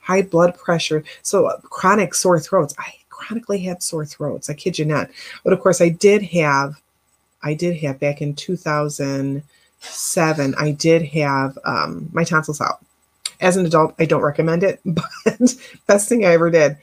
high 0.00 0.22
blood 0.22 0.56
pressure, 0.56 1.04
so 1.22 1.46
uh, 1.46 1.60
chronic 1.60 2.14
sore 2.14 2.40
throats. 2.40 2.74
I 2.78 2.94
chronically 3.18 3.58
had 3.58 3.82
sore 3.82 4.06
throats. 4.06 4.48
I 4.48 4.54
kid 4.54 4.78
you 4.78 4.84
not. 4.84 5.10
But 5.44 5.52
of 5.52 5.60
course, 5.60 5.80
I 5.80 5.90
did 5.90 6.22
have, 6.22 6.80
I 7.42 7.54
did 7.54 7.76
have 7.78 8.00
back 8.00 8.22
in 8.22 8.34
2007, 8.34 10.54
I 10.58 10.70
did 10.72 11.02
have 11.02 11.58
um, 11.64 12.08
my 12.12 12.24
tonsils 12.24 12.60
out. 12.60 12.84
As 13.40 13.56
an 13.56 13.66
adult, 13.66 13.94
I 13.98 14.04
don't 14.04 14.22
recommend 14.22 14.64
it, 14.64 14.80
but 14.84 15.04
best 15.86 16.08
thing 16.08 16.24
I 16.24 16.32
ever 16.32 16.50
did 16.50 16.76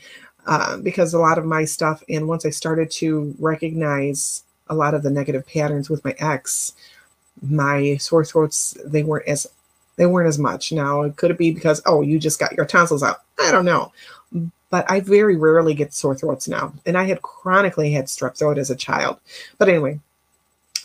uh, 0.46 0.78
because 0.78 1.14
a 1.14 1.20
lot 1.20 1.38
of 1.38 1.46
my 1.46 1.66
stuff, 1.66 2.04
and 2.08 2.28
once 2.28 2.46
I 2.46 2.50
started 2.50 2.92
to 2.92 3.36
recognize 3.40 4.44
a 4.68 4.76
lot 4.76 4.94
of 4.94 5.04
the 5.04 5.10
negative 5.10 5.46
patterns 5.48 5.90
with 5.90 6.04
my 6.06 6.16
ex, 6.20 6.74
my 7.42 7.98
sore 7.98 8.24
throats 8.24 8.78
they 8.86 9.04
weren't 9.04 9.28
as 9.28 9.48
they 9.98 10.06
weren't 10.06 10.28
as 10.28 10.40
much. 10.40 10.72
Now, 10.72 11.10
could 11.10 11.32
it 11.32 11.38
be 11.38 11.52
because 11.52 11.82
oh 11.86 12.02
you 12.02 12.20
just 12.20 12.40
got 12.40 12.54
your 12.54 12.66
tonsils 12.66 13.04
out? 13.04 13.24
I 13.40 13.52
don't 13.52 13.66
know, 13.66 13.92
but 14.70 14.90
I 14.90 15.00
very 15.00 15.36
rarely 15.36 15.74
get 15.74 15.94
sore 15.94 16.16
throats 16.16 16.48
now. 16.48 16.74
And 16.86 16.98
I 16.98 17.04
had 17.06 17.22
chronically 17.22 17.92
had 17.92 18.06
strep 18.06 18.38
throat 18.38 18.58
as 18.58 18.70
a 18.70 18.76
child. 18.76 19.20
But 19.58 19.70
anyway, 19.70 20.00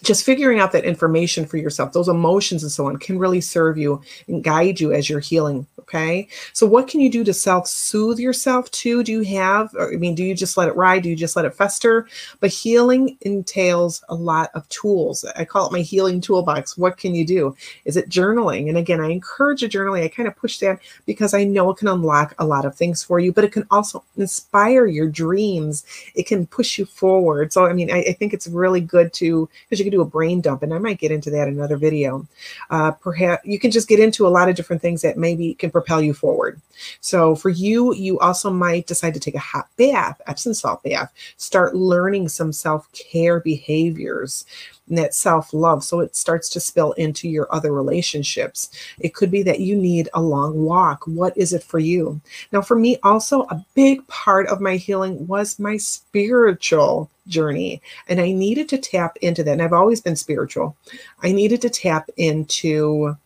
just 0.02 0.24
figuring 0.24 0.60
out 0.60 0.72
that 0.72 0.84
information 0.84 1.46
for 1.46 1.56
yourself, 1.56 1.92
those 1.92 2.08
emotions 2.08 2.62
and 2.62 2.72
so 2.72 2.86
on, 2.86 2.96
can 2.98 3.18
really 3.18 3.40
serve 3.40 3.78
you 3.78 4.00
and 4.28 4.42
guide 4.42 4.80
you 4.80 4.92
as 4.92 5.08
you're 5.08 5.20
healing. 5.20 5.66
Okay. 5.80 6.28
So, 6.52 6.68
what 6.68 6.86
can 6.86 7.00
you 7.00 7.10
do 7.10 7.24
to 7.24 7.34
self 7.34 7.66
soothe 7.66 8.20
yourself 8.20 8.70
too? 8.70 9.02
Do 9.02 9.10
you 9.10 9.22
have, 9.22 9.74
I 9.80 9.96
mean, 9.96 10.14
do 10.14 10.22
you 10.22 10.36
just 10.36 10.56
let 10.56 10.68
it 10.68 10.76
ride? 10.76 11.02
Do 11.02 11.08
you 11.08 11.16
just 11.16 11.34
let 11.34 11.44
it 11.44 11.54
fester? 11.54 12.06
But 12.38 12.50
healing 12.50 13.18
entails 13.22 14.04
a 14.08 14.14
lot 14.14 14.50
of 14.54 14.68
tools. 14.68 15.24
I 15.36 15.44
call 15.44 15.66
it 15.66 15.72
my 15.72 15.80
healing 15.80 16.20
toolbox. 16.20 16.78
What 16.78 16.96
can 16.96 17.14
you 17.14 17.26
do? 17.26 17.56
Is 17.86 17.96
it 17.96 18.08
journaling? 18.08 18.68
And 18.68 18.78
again, 18.78 19.00
I 19.00 19.10
encourage 19.10 19.64
a 19.64 19.68
journaling. 19.68 20.04
I 20.04 20.08
kind 20.08 20.28
of 20.28 20.36
push 20.36 20.58
that 20.58 20.78
because 21.06 21.34
I 21.34 21.42
know 21.42 21.70
it 21.70 21.78
can 21.78 21.88
unlock 21.88 22.36
a 22.38 22.46
lot 22.46 22.64
of 22.64 22.76
things 22.76 23.02
for 23.02 23.18
you, 23.18 23.32
but 23.32 23.42
it 23.42 23.50
can 23.50 23.66
also 23.72 24.04
inspire 24.16 24.86
your 24.86 25.08
dreams. 25.08 25.84
It 26.14 26.26
can 26.26 26.46
push 26.46 26.78
you 26.78 26.84
forward. 26.84 27.52
So, 27.52 27.66
I 27.66 27.72
mean, 27.72 27.90
I, 27.90 28.04
I 28.08 28.12
think 28.12 28.32
it's 28.32 28.46
really 28.46 28.80
good 28.80 29.12
to, 29.14 29.48
because 29.68 29.80
you 29.80 29.84
can 29.84 29.89
do 29.90 30.00
a 30.00 30.06
brain 30.06 30.40
dump, 30.40 30.62
and 30.62 30.72
I 30.72 30.78
might 30.78 30.98
get 30.98 31.10
into 31.10 31.30
that 31.30 31.48
in 31.48 31.54
another 31.54 31.76
video. 31.76 32.26
Uh, 32.70 32.92
perhaps 32.92 33.44
you 33.46 33.58
can 33.58 33.70
just 33.70 33.88
get 33.88 34.00
into 34.00 34.26
a 34.26 34.28
lot 34.28 34.48
of 34.48 34.56
different 34.56 34.82
things 34.82 35.02
that 35.02 35.16
maybe 35.16 35.54
can 35.54 35.70
propel 35.70 36.00
you 36.00 36.14
forward. 36.14 36.60
So 37.00 37.34
for 37.34 37.50
you, 37.50 37.94
you 37.94 38.18
also 38.20 38.50
might 38.50 38.86
decide 38.86 39.14
to 39.14 39.20
take 39.20 39.34
a 39.34 39.38
hot 39.38 39.68
bath, 39.76 40.20
Epsom 40.26 40.54
salt 40.54 40.82
bath, 40.82 41.12
start 41.36 41.74
learning 41.74 42.28
some 42.28 42.52
self-care 42.52 43.40
behaviors 43.40 44.44
that 44.96 45.14
self-love 45.14 45.84
so 45.84 46.00
it 46.00 46.16
starts 46.16 46.48
to 46.50 46.60
spill 46.60 46.92
into 46.92 47.28
your 47.28 47.52
other 47.54 47.72
relationships. 47.72 48.70
It 48.98 49.14
could 49.14 49.30
be 49.30 49.42
that 49.44 49.60
you 49.60 49.76
need 49.76 50.08
a 50.14 50.20
long 50.20 50.64
walk. 50.64 51.04
What 51.06 51.36
is 51.36 51.52
it 51.52 51.62
for 51.62 51.78
you? 51.78 52.20
Now 52.52 52.62
for 52.62 52.76
me 52.76 52.98
also 53.02 53.42
a 53.42 53.64
big 53.74 54.06
part 54.08 54.46
of 54.48 54.60
my 54.60 54.76
healing 54.76 55.26
was 55.26 55.58
my 55.58 55.76
spiritual 55.76 57.10
journey 57.26 57.80
and 58.08 58.20
I 58.20 58.32
needed 58.32 58.68
to 58.70 58.78
tap 58.78 59.16
into 59.22 59.42
that 59.44 59.52
and 59.52 59.62
I've 59.62 59.72
always 59.72 60.00
been 60.00 60.16
spiritual. 60.16 60.76
I 61.22 61.32
needed 61.32 61.62
to 61.62 61.70
tap 61.70 62.08
into 62.16 63.16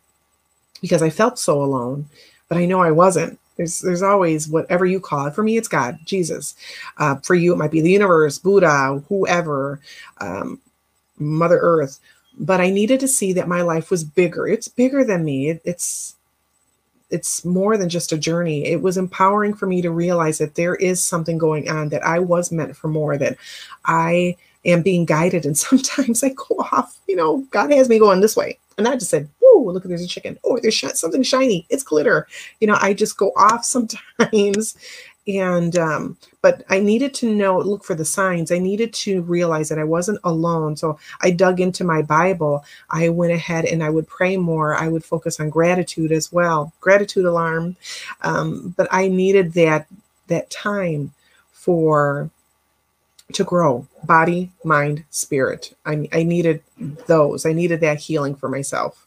because 0.81 1.03
I 1.03 1.11
felt 1.11 1.39
so 1.39 1.63
alone, 1.63 2.07
but 2.49 2.59
I 2.59 2.67
know 2.67 2.83
I 2.83 2.91
wasn't. 2.91 3.39
There's 3.57 3.81
there's 3.81 4.03
always 4.03 4.49
whatever 4.49 4.85
you 4.85 5.01
call 5.01 5.27
it. 5.27 5.35
For 5.35 5.43
me, 5.43 5.57
it's 5.57 5.69
God, 5.69 5.99
Jesus. 6.05 6.57
Uh, 6.99 7.17
for 7.17 7.35
you, 7.35 7.53
it 7.53 7.57
might 7.57 7.71
be 7.71 7.81
the 7.81 7.91
universe, 7.91 8.39
Buddha, 8.39 9.03
whoever, 9.09 9.81
um, 10.21 10.61
Mother 11.19 11.59
Earth. 11.61 12.01
But 12.39 12.61
I 12.61 12.71
needed 12.71 13.01
to 13.01 13.09
see 13.09 13.33
that 13.35 13.49
my 13.49 13.63
life 13.63 13.91
was 13.91 14.05
bigger. 14.05 14.47
It's 14.47 14.69
bigger 14.69 15.05
than 15.05 15.25
me. 15.25 15.51
It, 15.51 15.63
it's 15.65 16.17
it's 17.11 17.45
more 17.45 17.77
than 17.77 17.89
just 17.89 18.13
a 18.13 18.19
journey. 18.19 18.65
It 18.67 18.83
was 18.83 18.97
empowering 18.97 19.55
for 19.55 19.67
me 19.67 19.81
to 19.83 19.91
realize 19.91 20.39
that 20.39 20.57
there 20.57 20.75
is 20.75 21.03
something 21.03 21.39
going 21.39 21.71
on, 21.71 21.91
that 21.91 22.05
I 22.05 22.19
was 22.19 22.51
meant 22.51 22.77
for 22.77 22.89
more, 22.89 23.17
that 23.19 23.37
I 23.85 24.37
am 24.65 24.83
being 24.83 25.05
guided. 25.05 25.47
And 25.47 25.57
sometimes 25.69 26.25
I 26.25 26.31
go 26.31 26.57
off, 26.73 26.99
you 27.07 27.15
know, 27.17 27.45
God 27.51 27.71
has 27.71 27.89
me 27.89 27.99
going 27.99 28.21
this 28.21 28.37
way. 28.37 28.59
And 28.77 28.89
I 28.89 28.95
just 28.95 29.11
said, 29.11 29.29
oh, 29.43 29.71
look, 29.73 29.85
there's 29.85 30.03
a 30.03 30.09
chicken. 30.09 30.37
Oh, 30.43 30.59
there's 30.61 30.75
sh- 30.75 30.87
something 30.95 31.23
shiny. 31.23 31.65
It's 31.71 31.85
glitter. 31.85 32.27
You 32.61 32.67
know, 32.67 32.79
I 32.81 32.93
just 32.93 33.17
go 33.17 33.31
off 33.37 33.65
sometimes. 33.65 34.77
And, 35.27 35.77
um, 35.79 36.19
but 36.43 36.65
I 36.69 36.81
needed 36.81 37.15
to 37.15 37.35
know, 37.35 37.59
look 37.59 37.85
for 37.85 37.95
the 37.95 38.05
signs. 38.05 38.53
I 38.53 38.59
needed 38.59 38.93
to 38.95 39.23
realize 39.23 39.71
that 39.71 39.79
I 39.79 39.85
wasn't 39.85 40.21
alone. 40.25 40.77
So 40.77 40.99
I 41.23 41.31
dug 41.31 41.61
into 41.61 41.85
my 41.85 42.03
Bible. 42.03 42.65
I 42.91 43.09
went 43.09 43.33
ahead 43.33 43.65
and 43.65 43.83
I 43.83 43.91
would 43.91 44.07
pray 44.07 44.37
more. 44.37 44.75
I 44.75 44.89
would 44.89 45.05
focus 45.05 45.41
on 45.41 45.51
gratitude 45.51 46.13
as 46.13 46.33
well, 46.33 46.73
gratitude 46.81 47.25
alarm. 47.25 47.77
Um, 48.23 48.75
but 48.77 48.89
I 48.91 49.09
needed 49.09 49.55
that, 49.55 49.87
that 50.29 50.51
time 50.51 51.13
for 51.53 52.31
to 53.33 53.45
grow 53.45 53.87
body, 54.05 54.51
mind, 54.65 55.05
spirit. 55.11 55.77
I, 55.87 56.09
I 56.13 56.23
needed 56.25 56.63
those. 57.07 57.47
I 57.47 57.53
needed 57.53 57.81
that 57.81 57.99
healing 58.01 58.35
for 58.37 58.49
myself. 58.49 59.07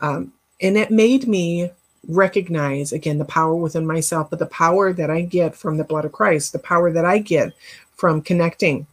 Um, 0.00 0.32
and 0.60 0.76
it 0.76 0.90
made 0.90 1.28
me 1.28 1.70
recognize 2.08 2.92
again 2.92 3.18
the 3.18 3.24
power 3.24 3.54
within 3.54 3.86
myself, 3.86 4.30
but 4.30 4.38
the 4.38 4.46
power 4.46 4.92
that 4.92 5.10
I 5.10 5.22
get 5.22 5.54
from 5.54 5.76
the 5.76 5.84
blood 5.84 6.04
of 6.04 6.12
Christ, 6.12 6.52
the 6.52 6.58
power 6.58 6.90
that 6.92 7.04
I 7.04 7.18
get 7.18 7.52
from 7.96 8.22
connecting 8.22 8.86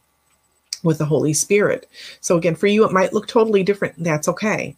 with 0.82 0.98
the 0.98 1.04
Holy 1.04 1.32
Spirit. 1.32 1.88
So, 2.20 2.36
again, 2.36 2.54
for 2.54 2.66
you, 2.66 2.84
it 2.84 2.92
might 2.92 3.12
look 3.12 3.26
totally 3.26 3.62
different. 3.62 3.94
That's 3.98 4.28
okay. 4.28 4.76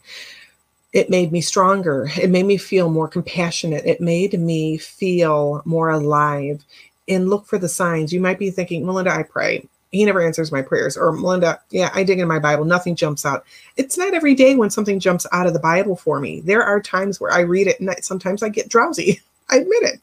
It 0.93 1.11
made 1.11 1.33
me 1.33 1.41
stronger. 1.41 2.09
It 2.21 2.31
made 2.31 2.47
me 2.47 2.57
feel 2.57 2.89
more 2.89 3.09
compassionate. 3.09 3.85
It 3.85 4.01
made 4.01 4.39
me 4.39 4.77
feel 4.79 5.63
more 5.65 5.91
alive 5.91 6.65
and 7.09 7.29
look 7.29 7.47
for 7.47 7.59
the 7.59 7.69
signs. 7.69 8.13
You 8.13 8.21
might 8.21 8.39
be 8.39 8.51
thinking, 8.51 8.87
Melinda, 8.87 9.13
I 9.13 9.25
pray. 9.25 9.67
He 9.95 10.05
never 10.05 10.21
answers 10.21 10.53
my 10.53 10.63
prayers. 10.63 10.97
Or 10.97 11.13
Melinda, 11.13 11.61
yeah, 11.71 11.91
I 11.95 12.05
dig 12.05 12.21
in 12.21 12.29
my 12.29 12.39
Bible. 12.39 12.65
Nothing 12.65 12.97
jumps 12.97 13.25
out. 13.27 13.45
It's 13.77 13.99
not 13.99 14.15
every 14.15 14.35
day 14.35 14.57
when 14.57 14.71
something 14.71 15.01
jumps 15.01 15.27
out 15.33 15.47
of 15.47 15.55
the 15.55 15.61
Bible 15.61 15.97
for 15.97 16.21
me. 16.21 16.41
There 16.41 16.63
are 16.63 16.81
times 16.81 17.21
where 17.21 17.33
I 17.33 17.41
read 17.41 17.67
it 17.67 17.81
and 17.81 17.91
I, 17.91 17.97
sometimes 17.97 18.43
I 18.43 18.49
get 18.49 18.69
drowsy. 18.69 19.21
I 19.51 19.57
admit 19.57 19.83
it. 19.83 20.01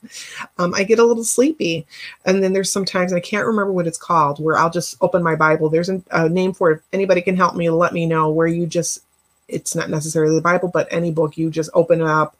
Um, 0.60 0.74
I 0.76 0.84
get 0.84 1.00
a 1.00 1.04
little 1.04 1.24
sleepy. 1.24 1.88
And 2.26 2.44
then 2.44 2.54
there's 2.54 2.72
sometimes, 2.72 3.12
I 3.12 3.20
can't 3.20 3.48
remember 3.48 3.74
what 3.74 3.88
it's 3.88 3.98
called, 3.98 4.40
where 4.40 4.58
I'll 4.58 4.70
just 4.70 4.98
open 5.02 5.24
my 5.24 5.36
Bible. 5.36 5.70
There's 5.70 5.90
a, 5.90 6.02
a 6.12 6.30
name 6.30 6.54
for 6.54 6.72
it. 6.72 6.76
If 6.76 6.82
anybody 6.94 7.22
can 7.22 7.36
help 7.36 7.56
me, 7.56 7.70
let 7.70 7.94
me 7.94 8.06
know 8.06 8.30
where 8.32 8.48
you 8.48 8.68
just, 8.68 9.02
it's 9.48 9.76
not 9.76 9.90
necessarily 9.90 10.36
the 10.36 10.42
Bible, 10.42 10.70
but 10.72 10.88
any 10.92 11.12
book, 11.12 11.38
you 11.38 11.50
just 11.50 11.72
open 11.74 12.02
it 12.02 12.08
up 12.08 12.38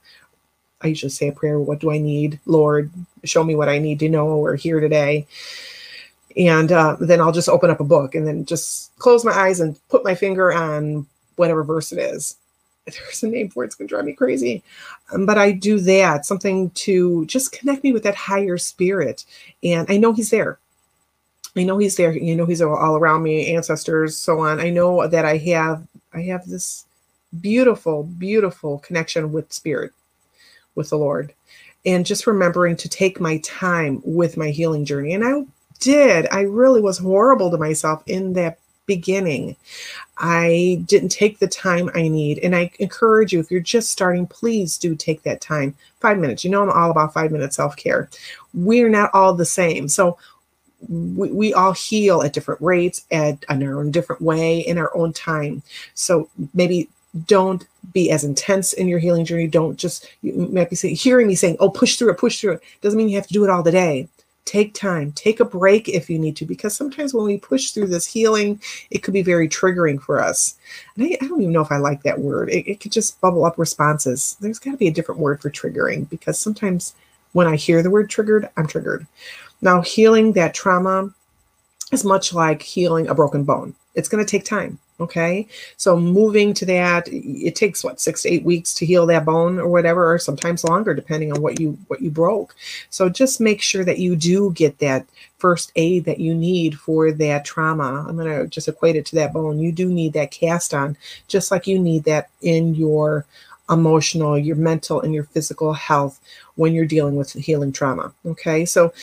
I 0.82 0.88
usually 0.88 1.10
say 1.10 1.28
a 1.30 1.32
prayer. 1.32 1.60
What 1.60 1.80
do 1.80 1.92
I 1.92 1.98
need? 1.98 2.40
Lord, 2.46 2.92
show 3.24 3.44
me 3.44 3.56
what 3.56 3.70
I 3.70 3.80
need 3.80 4.00
to 4.00 4.10
know 4.10 4.28
or 4.28 4.56
hear 4.56 4.80
today. 4.80 5.28
And 6.38 6.72
uh, 6.72 6.98
then 7.00 7.22
I'll 7.22 7.32
just 7.32 7.50
open 7.50 7.70
up 7.70 7.80
a 7.80 7.86
book 7.86 8.16
and 8.16 8.28
then 8.28 8.46
just 8.46 8.96
close 8.98 9.26
my 9.26 9.32
eyes 9.32 9.60
and 9.60 9.80
put 9.90 10.04
my 10.04 10.16
finger 10.16 10.54
on 10.54 11.06
whatever 11.36 11.64
verse 11.64 11.92
it 11.92 12.00
is. 12.00 12.38
There's 12.86 13.24
a 13.24 13.28
name 13.28 13.50
for 13.50 13.64
it, 13.64 13.68
it's 13.68 13.78
to 13.78 13.86
drive 13.86 14.06
me 14.06 14.14
crazy. 14.14 14.64
Um, 15.14 15.26
but 15.26 15.38
I 15.38 15.52
do 15.52 15.80
that, 15.82 16.26
something 16.26 16.70
to 16.72 17.26
just 17.26 17.52
connect 17.52 17.84
me 17.84 17.92
with 17.92 18.04
that 18.04 18.16
higher 18.16 18.58
spirit. 18.58 19.26
And 19.64 19.90
I 19.90 19.98
know 19.98 20.14
He's 20.14 20.30
there. 20.30 20.60
I 21.56 21.64
know 21.64 21.78
He's 21.78 21.96
there. 21.96 22.12
You 22.12 22.36
know, 22.36 22.46
He's 22.46 22.62
all 22.62 22.96
around 22.96 23.24
me, 23.24 23.54
ancestors, 23.54 24.18
so 24.18 24.40
on. 24.40 24.60
I 24.60 24.70
know 24.70 25.08
that 25.08 25.26
I 25.26 25.38
have, 25.38 25.86
I 26.14 26.22
have 26.24 26.48
this 26.48 26.86
beautiful, 27.40 28.04
beautiful 28.04 28.80
connection 28.80 29.32
with 29.32 29.54
spirit 29.54 29.92
with 30.76 30.90
the 30.90 30.98
Lord 30.98 31.34
and 31.86 32.06
just 32.06 32.28
remembering 32.28 32.76
to 32.78 32.90
take 32.90 33.20
my 33.20 33.38
time 33.40 34.02
with 34.04 34.38
my 34.38 34.50
healing 34.50 34.86
journey. 34.86 35.14
And 35.14 35.24
I 35.24 35.46
did. 35.82 36.28
I 36.32 36.42
really 36.42 36.80
was 36.80 37.00
horrible 37.00 37.52
to 37.52 37.58
myself 37.58 38.02
in 38.08 38.34
that 38.34 38.60
beginning. 38.86 39.58
I 40.18 40.84
didn't 40.86 41.10
take 41.10 41.40
the 41.40 41.48
time 41.48 41.90
I 41.94 42.08
need. 42.08 42.40
And 42.40 42.56
I 42.56 42.72
encourage 42.80 43.34
you, 43.34 43.40
if 43.40 43.52
you're 43.52 43.60
just 43.60 43.92
starting, 43.92 44.28
please 44.28 44.78
do 44.78 44.96
take 44.96 45.24
that 45.24 45.42
time. 45.42 45.76
Five 46.00 46.20
minutes. 46.20 46.44
You 46.44 46.52
know, 46.52 46.62
I'm 46.62 46.70
all 46.70 46.92
about 46.92 47.14
five 47.14 47.32
minute 47.32 47.54
self 47.54 47.76
care. 47.76 48.10
We're 48.54 48.90
not 48.90 49.12
all 49.14 49.34
the 49.34 49.46
same. 49.46 49.88
So 49.88 50.18
we, 50.90 51.32
we 51.32 51.54
all 51.54 51.74
heal 51.74 52.22
at 52.22 52.34
different 52.34 52.62
rates, 52.62 53.06
at 53.12 53.44
in 53.50 53.64
our 53.64 53.80
own 53.80 53.92
different 53.92 54.22
way, 54.22 54.60
in 54.60 54.78
our 54.78 54.96
own 54.96 55.14
time. 55.14 55.62
So 55.94 56.30
maybe 56.54 56.90
don't 57.28 57.68
be 57.94 58.10
as 58.10 58.24
intense 58.24 58.74
in 58.74 58.88
your 58.88 59.00
healing 59.00 59.26
journey. 59.26 59.48
Don't 59.48 59.78
just 59.78 60.08
you 60.22 60.34
might 60.52 60.70
be 60.70 60.76
saying, 60.76 60.96
hearing 60.96 61.28
me 61.28 61.36
saying, 61.36 61.58
"Oh, 61.60 61.70
push 61.70 61.98
through 61.98 62.12
it, 62.12 62.18
push 62.18 62.40
through 62.40 62.54
it." 62.54 62.64
Doesn't 62.82 62.98
mean 62.98 63.10
you 63.10 63.18
have 63.18 63.28
to 63.28 63.34
do 63.34 63.44
it 63.44 63.50
all 63.50 63.64
the 63.64 63.72
day 63.72 64.08
take 64.46 64.74
time, 64.74 65.12
take 65.14 65.40
a 65.40 65.46
break 65.46 65.88
if 65.88 66.10
you 66.10 66.20
need 66.20 66.36
to, 66.38 66.46
because 66.46 66.76
sometimes 66.76 67.14
when 67.14 67.26
we 67.26 67.38
push 67.38 67.72
through 67.72 67.88
this 67.88 68.06
healing, 68.06 68.62
it 68.90 69.00
could 69.00 69.14
be 69.14 69.22
very 69.22 69.48
triggering 69.48 70.02
for 70.02 70.22
us. 70.22 70.56
And 70.96 71.06
I, 71.06 71.18
I 71.22 71.28
don't 71.28 71.42
even 71.42 71.54
know 71.54 71.62
if 71.62 71.72
I 71.72 71.78
like 71.78 72.04
that 72.04 72.20
word. 72.20 72.50
It, 72.50 72.70
it 72.70 72.80
could 72.80 72.92
just 72.92 73.20
bubble 73.22 73.46
up 73.46 73.58
responses. 73.58 74.38
There's 74.42 74.60
got 74.60 74.72
to 74.72 74.78
be 74.78 74.88
a 74.88 74.94
different 74.94 75.22
word 75.22 75.42
for 75.42 75.50
triggering 75.50 76.10
because 76.10 76.40
sometimes 76.40 76.96
when 77.34 77.48
I 77.48 77.56
hear 77.56 77.82
the 77.82 77.90
word 77.90 78.10
triggered, 78.10 78.50
I'm 78.58 78.68
triggered. 78.68 79.08
Now, 79.62 79.82
healing 79.82 80.34
that 80.34 80.54
trauma 80.54 81.14
is 81.92 82.04
much 82.04 82.34
like 82.34 82.62
healing 82.62 83.08
a 83.08 83.16
broken 83.16 83.44
bone. 83.44 83.76
It's 83.96 84.10
going 84.10 84.26
to 84.26 84.30
take 84.30 84.46
time. 84.46 84.80
Okay. 85.02 85.48
So 85.78 85.98
moving 86.00 86.54
to 86.54 86.66
that, 86.68 87.08
it 87.12 87.56
takes 87.56 87.84
what 87.84 88.00
six 88.00 88.22
to 88.22 88.30
eight 88.30 88.44
weeks 88.44 88.72
to 88.76 88.86
heal 88.86 89.08
that 89.08 89.26
bone 89.26 89.58
or 89.58 89.68
whatever, 89.68 90.14
or 90.14 90.20
sometimes 90.20 90.64
longer, 90.64 90.94
depending 90.94 91.34
on 91.34 91.42
what 91.42 91.60
you 91.60 91.76
what 91.88 92.02
you 92.02 92.12
broke. 92.12 92.56
So 92.92 93.10
just 93.10 93.42
make 93.42 93.64
sure 93.64 93.84
that 93.84 93.98
you 93.98 94.16
do 94.16 94.52
get 94.52 94.78
that 94.78 95.08
first 95.40 95.72
aid 95.76 96.06
that 96.06 96.20
you 96.20 96.36
need 96.36 96.80
for 96.80 97.12
that 97.12 97.46
trauma. 97.46 98.06
I'm 98.08 98.16
gonna 98.16 98.46
just 98.46 98.68
equate 98.68 98.96
it 98.96 99.08
to 99.08 99.16
that 99.16 99.34
bone. 99.34 99.60
You 99.60 99.72
do 99.72 99.90
need 99.90 100.14
that 100.14 100.30
cast 100.30 100.72
on, 100.72 100.96
just 101.28 101.50
like 101.50 101.66
you 101.66 101.80
need 101.80 102.04
that 102.04 102.30
in 102.44 102.76
your 102.76 103.26
emotional, 103.72 104.38
your 104.38 104.56
mental, 104.58 105.02
and 105.02 105.16
your 105.16 105.24
physical 105.24 105.74
health 105.74 106.22
when 106.56 106.76
you're 106.76 106.86
dealing 106.86 107.16
with 107.16 107.34
healing 107.34 107.72
trauma. 107.72 108.14
Okay. 108.24 108.66
So 108.66 108.94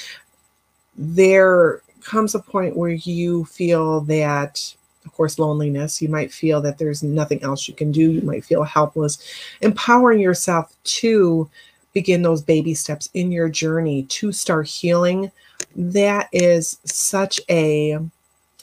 there 0.96 1.82
comes 2.02 2.36
a 2.36 2.38
point 2.38 2.76
where 2.76 2.90
you 2.90 3.46
feel 3.46 4.02
that 4.02 4.74
of 5.08 5.14
course, 5.14 5.38
loneliness. 5.38 6.02
You 6.02 6.10
might 6.10 6.32
feel 6.32 6.60
that 6.60 6.76
there's 6.76 7.02
nothing 7.02 7.42
else 7.42 7.66
you 7.66 7.74
can 7.74 7.90
do. 7.90 8.10
You 8.12 8.20
might 8.20 8.44
feel 8.44 8.62
helpless. 8.62 9.18
Empowering 9.62 10.20
yourself 10.20 10.74
to 10.84 11.48
begin 11.94 12.20
those 12.20 12.42
baby 12.42 12.74
steps 12.74 13.08
in 13.14 13.32
your 13.32 13.48
journey 13.48 14.02
to 14.04 14.32
start 14.32 14.66
healing. 14.66 15.32
That 15.74 16.28
is 16.32 16.78
such 16.84 17.40
a 17.48 17.98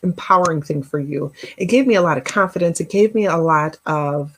empowering 0.03 0.61
thing 0.61 0.83
for 0.83 0.99
you. 0.99 1.31
It 1.57 1.65
gave 1.65 1.87
me 1.87 1.95
a 1.95 2.03
lot 2.03 2.19
of 2.19 2.23
confidence. 2.23 2.79
It 2.79 2.91
gave 2.91 3.15
me 3.15 3.25
a 3.25 3.37
lot 3.37 3.77
of 3.87 4.37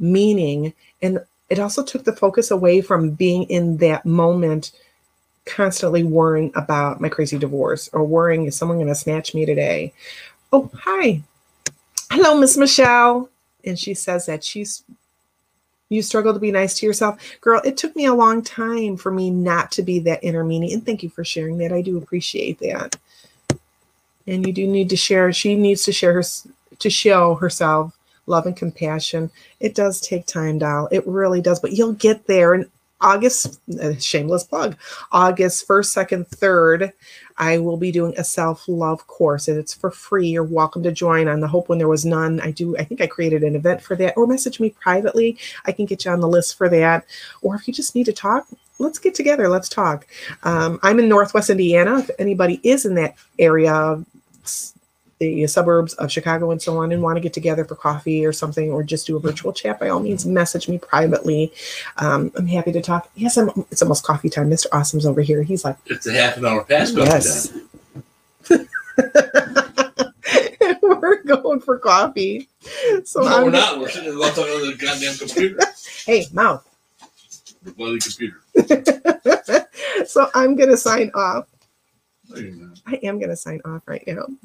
meaning. 0.00 0.74
And 1.02 1.20
it 1.50 1.60
also 1.60 1.84
took 1.84 2.02
the 2.02 2.16
focus 2.16 2.50
away 2.50 2.80
from 2.80 3.10
being 3.10 3.44
in 3.44 3.76
that 3.76 4.04
moment 4.04 4.72
constantly 5.46 6.02
worrying 6.02 6.50
about 6.56 7.00
my 7.00 7.08
crazy 7.08 7.38
divorce 7.38 7.88
or 7.92 8.04
worrying 8.04 8.46
is 8.46 8.56
someone 8.56 8.78
going 8.78 8.88
to 8.88 8.94
snatch 8.94 9.34
me 9.34 9.44
today 9.44 9.92
oh 10.54 10.70
hi 10.74 11.22
hello, 12.10 12.38
Miss 12.38 12.56
Michelle. 12.56 13.28
And 13.64 13.78
she 13.78 13.94
says 13.94 14.26
that 14.26 14.44
she's 14.44 14.84
you 15.88 16.02
struggle 16.02 16.32
to 16.32 16.40
be 16.40 16.50
nice 16.50 16.78
to 16.78 16.86
yourself. 16.86 17.20
Girl, 17.40 17.60
it 17.64 17.76
took 17.76 17.94
me 17.94 18.06
a 18.06 18.14
long 18.14 18.42
time 18.42 18.96
for 18.96 19.10
me 19.10 19.30
not 19.30 19.70
to 19.72 19.82
be 19.82 19.98
that 20.00 20.24
inner 20.24 20.44
meanie. 20.44 20.72
And 20.72 20.84
thank 20.84 21.02
you 21.02 21.10
for 21.10 21.24
sharing 21.24 21.58
that. 21.58 21.72
I 21.72 21.82
do 21.82 21.98
appreciate 21.98 22.58
that. 22.60 22.96
And 24.26 24.46
you 24.46 24.52
do 24.52 24.66
need 24.66 24.88
to 24.90 24.96
share, 24.96 25.32
she 25.32 25.54
needs 25.54 25.84
to 25.84 25.92
share 25.92 26.14
her 26.14 26.24
to 26.78 26.90
show 26.90 27.34
herself 27.34 27.96
love 28.26 28.46
and 28.46 28.56
compassion. 28.56 29.30
It 29.60 29.74
does 29.74 30.00
take 30.00 30.26
time, 30.26 30.58
doll. 30.58 30.88
It 30.90 31.06
really 31.06 31.42
does, 31.42 31.60
but 31.60 31.72
you'll 31.72 31.92
get 31.92 32.26
there. 32.26 32.54
And 32.54 32.70
August, 33.04 33.60
shameless 34.00 34.44
plug, 34.44 34.76
August 35.12 35.68
1st, 35.68 36.08
2nd, 36.08 36.28
3rd, 36.30 36.92
I 37.36 37.58
will 37.58 37.76
be 37.76 37.92
doing 37.92 38.14
a 38.16 38.24
self 38.24 38.66
love 38.66 39.06
course 39.06 39.46
and 39.48 39.58
it's 39.58 39.74
for 39.74 39.90
free. 39.90 40.28
You're 40.28 40.42
welcome 40.42 40.82
to 40.84 40.92
join 40.92 41.28
on 41.28 41.40
the 41.40 41.48
Hope 41.48 41.68
When 41.68 41.78
There 41.78 41.88
Was 41.88 42.06
None. 42.06 42.40
I 42.40 42.50
do, 42.50 42.76
I 42.78 42.84
think 42.84 43.02
I 43.02 43.06
created 43.06 43.42
an 43.42 43.56
event 43.56 43.82
for 43.82 43.94
that, 43.96 44.16
or 44.16 44.26
message 44.26 44.58
me 44.58 44.70
privately. 44.70 45.36
I 45.66 45.72
can 45.72 45.84
get 45.84 46.04
you 46.04 46.12
on 46.12 46.20
the 46.20 46.28
list 46.28 46.56
for 46.56 46.68
that. 46.70 47.04
Or 47.42 47.54
if 47.54 47.68
you 47.68 47.74
just 47.74 47.94
need 47.94 48.06
to 48.06 48.12
talk, 48.12 48.46
let's 48.78 48.98
get 48.98 49.14
together. 49.14 49.48
Let's 49.48 49.68
talk. 49.68 50.06
Um, 50.42 50.80
I'm 50.82 50.98
in 50.98 51.08
Northwest 51.08 51.50
Indiana. 51.50 51.98
If 51.98 52.10
anybody 52.18 52.58
is 52.62 52.86
in 52.86 52.94
that 52.94 53.16
area, 53.38 54.02
the 55.18 55.46
suburbs 55.46 55.94
of 55.94 56.10
Chicago 56.10 56.50
and 56.50 56.60
so 56.60 56.78
on 56.78 56.92
and 56.92 57.02
want 57.02 57.16
to 57.16 57.20
get 57.20 57.32
together 57.32 57.64
for 57.64 57.74
coffee 57.76 58.24
or 58.24 58.32
something 58.32 58.70
or 58.70 58.82
just 58.82 59.06
do 59.06 59.16
a 59.16 59.20
virtual 59.20 59.52
chat, 59.52 59.78
by 59.78 59.88
all 59.88 60.00
means, 60.00 60.26
message 60.26 60.68
me 60.68 60.78
privately. 60.78 61.52
Um, 61.98 62.32
I'm 62.36 62.46
happy 62.46 62.72
to 62.72 62.80
talk. 62.80 63.10
Yes, 63.14 63.36
I'm, 63.36 63.50
it's 63.70 63.82
almost 63.82 64.04
coffee 64.04 64.30
time. 64.30 64.50
Mr. 64.50 64.66
Awesome's 64.72 65.06
over 65.06 65.20
here. 65.20 65.42
He's 65.42 65.64
like, 65.64 65.76
it's 65.86 66.06
a 66.06 66.12
half 66.12 66.36
an 66.36 66.46
hour 66.46 66.64
past 66.64 66.96
coffee 66.96 67.10
yes. 67.10 67.48
time. 67.48 68.68
we're 70.82 71.22
going 71.22 71.60
for 71.60 71.78
coffee. 71.78 72.48
So 73.04 73.20
no, 73.20 73.26
I'm 73.28 73.44
we're 73.44 73.50
not. 73.50 73.78
We're 73.78 73.88
sitting 73.88 74.10
on 74.12 74.16
the 74.18 74.76
goddamn 74.78 75.16
computer. 75.16 75.58
hey, 76.06 76.26
mouth. 76.32 76.66
The 77.62 77.72
bloody 77.72 77.98
computer. 77.98 78.40
so 80.06 80.30
I'm 80.34 80.54
going 80.54 80.70
to 80.70 80.76
sign 80.76 81.10
off. 81.14 81.46
I 82.86 82.98
am 83.02 83.18
going 83.18 83.30
to 83.30 83.36
sign 83.36 83.60
off 83.64 83.82
right 83.86 84.04
now. 84.06 84.26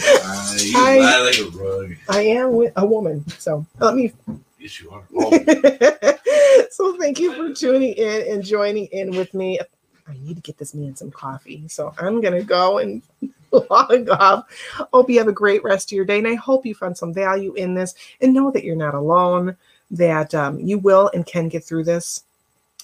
I, 0.00 1.20
like 1.22 1.38
a 1.38 1.50
rug. 1.56 1.96
I 2.08 2.20
am 2.20 2.68
a 2.76 2.86
woman, 2.86 3.26
so 3.38 3.64
let 3.78 3.94
me. 3.94 4.12
Yes, 4.58 4.80
you 4.80 4.90
are. 4.90 5.02
so 6.70 6.96
thank 6.98 7.18
you 7.18 7.34
for 7.34 7.54
tuning 7.54 7.94
in 7.94 8.32
and 8.32 8.44
joining 8.44 8.86
in 8.86 9.12
with 9.12 9.32
me. 9.34 9.58
I 10.06 10.14
need 10.22 10.36
to 10.36 10.42
get 10.42 10.58
this 10.58 10.74
man 10.74 10.96
some 10.96 11.10
coffee, 11.10 11.66
so 11.68 11.94
I'm 11.98 12.20
gonna 12.20 12.42
go 12.42 12.78
and 12.78 13.02
log 13.52 14.08
off. 14.10 14.46
Hope 14.92 15.10
you 15.10 15.18
have 15.18 15.28
a 15.28 15.32
great 15.32 15.62
rest 15.62 15.90
of 15.90 15.96
your 15.96 16.04
day, 16.04 16.18
and 16.18 16.28
I 16.28 16.34
hope 16.34 16.66
you 16.66 16.74
found 16.74 16.96
some 16.96 17.14
value 17.14 17.54
in 17.54 17.74
this. 17.74 17.94
And 18.20 18.34
know 18.34 18.50
that 18.50 18.64
you're 18.64 18.76
not 18.76 18.94
alone. 18.94 19.56
That 19.90 20.34
um, 20.34 20.60
you 20.60 20.78
will 20.78 21.10
and 21.14 21.24
can 21.24 21.48
get 21.48 21.64
through 21.64 21.84
this. 21.84 22.24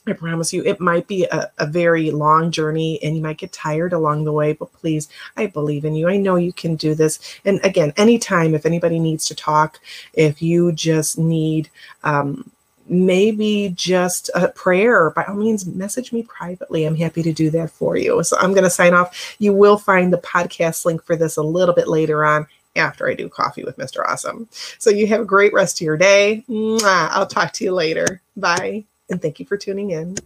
I 0.06 0.12
promise 0.12 0.52
you, 0.52 0.62
it 0.64 0.80
might 0.80 1.06
be 1.06 1.24
a, 1.24 1.50
a, 1.58 1.66
very 1.66 2.10
long 2.10 2.50
journey 2.50 3.02
and 3.02 3.16
you 3.16 3.22
might 3.22 3.38
get 3.38 3.52
tired 3.52 3.92
along 3.92 4.24
the 4.24 4.32
way, 4.32 4.52
but 4.52 4.72
please, 4.72 5.08
I 5.36 5.46
believe 5.46 5.84
in 5.84 5.94
you. 5.94 6.08
I 6.08 6.18
know 6.18 6.36
you 6.36 6.52
can 6.52 6.76
do 6.76 6.94
this. 6.94 7.38
And 7.44 7.58
again, 7.64 7.92
anytime, 7.96 8.54
if 8.54 8.66
anybody 8.66 8.98
needs 8.98 9.26
to 9.28 9.34
talk, 9.34 9.80
if 10.12 10.42
you 10.42 10.72
just 10.72 11.18
need, 11.18 11.70
um, 12.02 12.50
maybe 12.86 13.72
just 13.74 14.30
a 14.34 14.48
prayer, 14.48 15.10
by 15.10 15.24
all 15.24 15.36
means, 15.36 15.64
message 15.64 16.12
me 16.12 16.22
privately. 16.22 16.84
I'm 16.84 16.96
happy 16.96 17.22
to 17.22 17.32
do 17.32 17.48
that 17.50 17.70
for 17.70 17.96
you. 17.96 18.22
So 18.24 18.36
I'm 18.38 18.52
going 18.52 18.64
to 18.64 18.70
sign 18.70 18.92
off. 18.92 19.36
You 19.38 19.54
will 19.54 19.78
find 19.78 20.12
the 20.12 20.18
podcast 20.18 20.84
link 20.84 21.02
for 21.02 21.16
this 21.16 21.38
a 21.38 21.42
little 21.42 21.74
bit 21.74 21.88
later 21.88 22.26
on 22.26 22.46
after 22.76 23.08
I 23.08 23.14
do 23.14 23.30
coffee 23.30 23.64
with 23.64 23.78
Mr. 23.78 24.06
Awesome. 24.06 24.48
So 24.78 24.90
you 24.90 25.06
have 25.06 25.22
a 25.22 25.24
great 25.24 25.54
rest 25.54 25.80
of 25.80 25.84
your 25.84 25.96
day. 25.96 26.44
I'll 26.50 27.26
talk 27.26 27.52
to 27.54 27.64
you 27.64 27.72
later. 27.72 28.20
Bye 28.36 28.84
and 29.10 29.20
thank 29.22 29.40
you 29.40 29.46
for 29.46 29.56
tuning 29.56 29.90
in. 29.90 30.16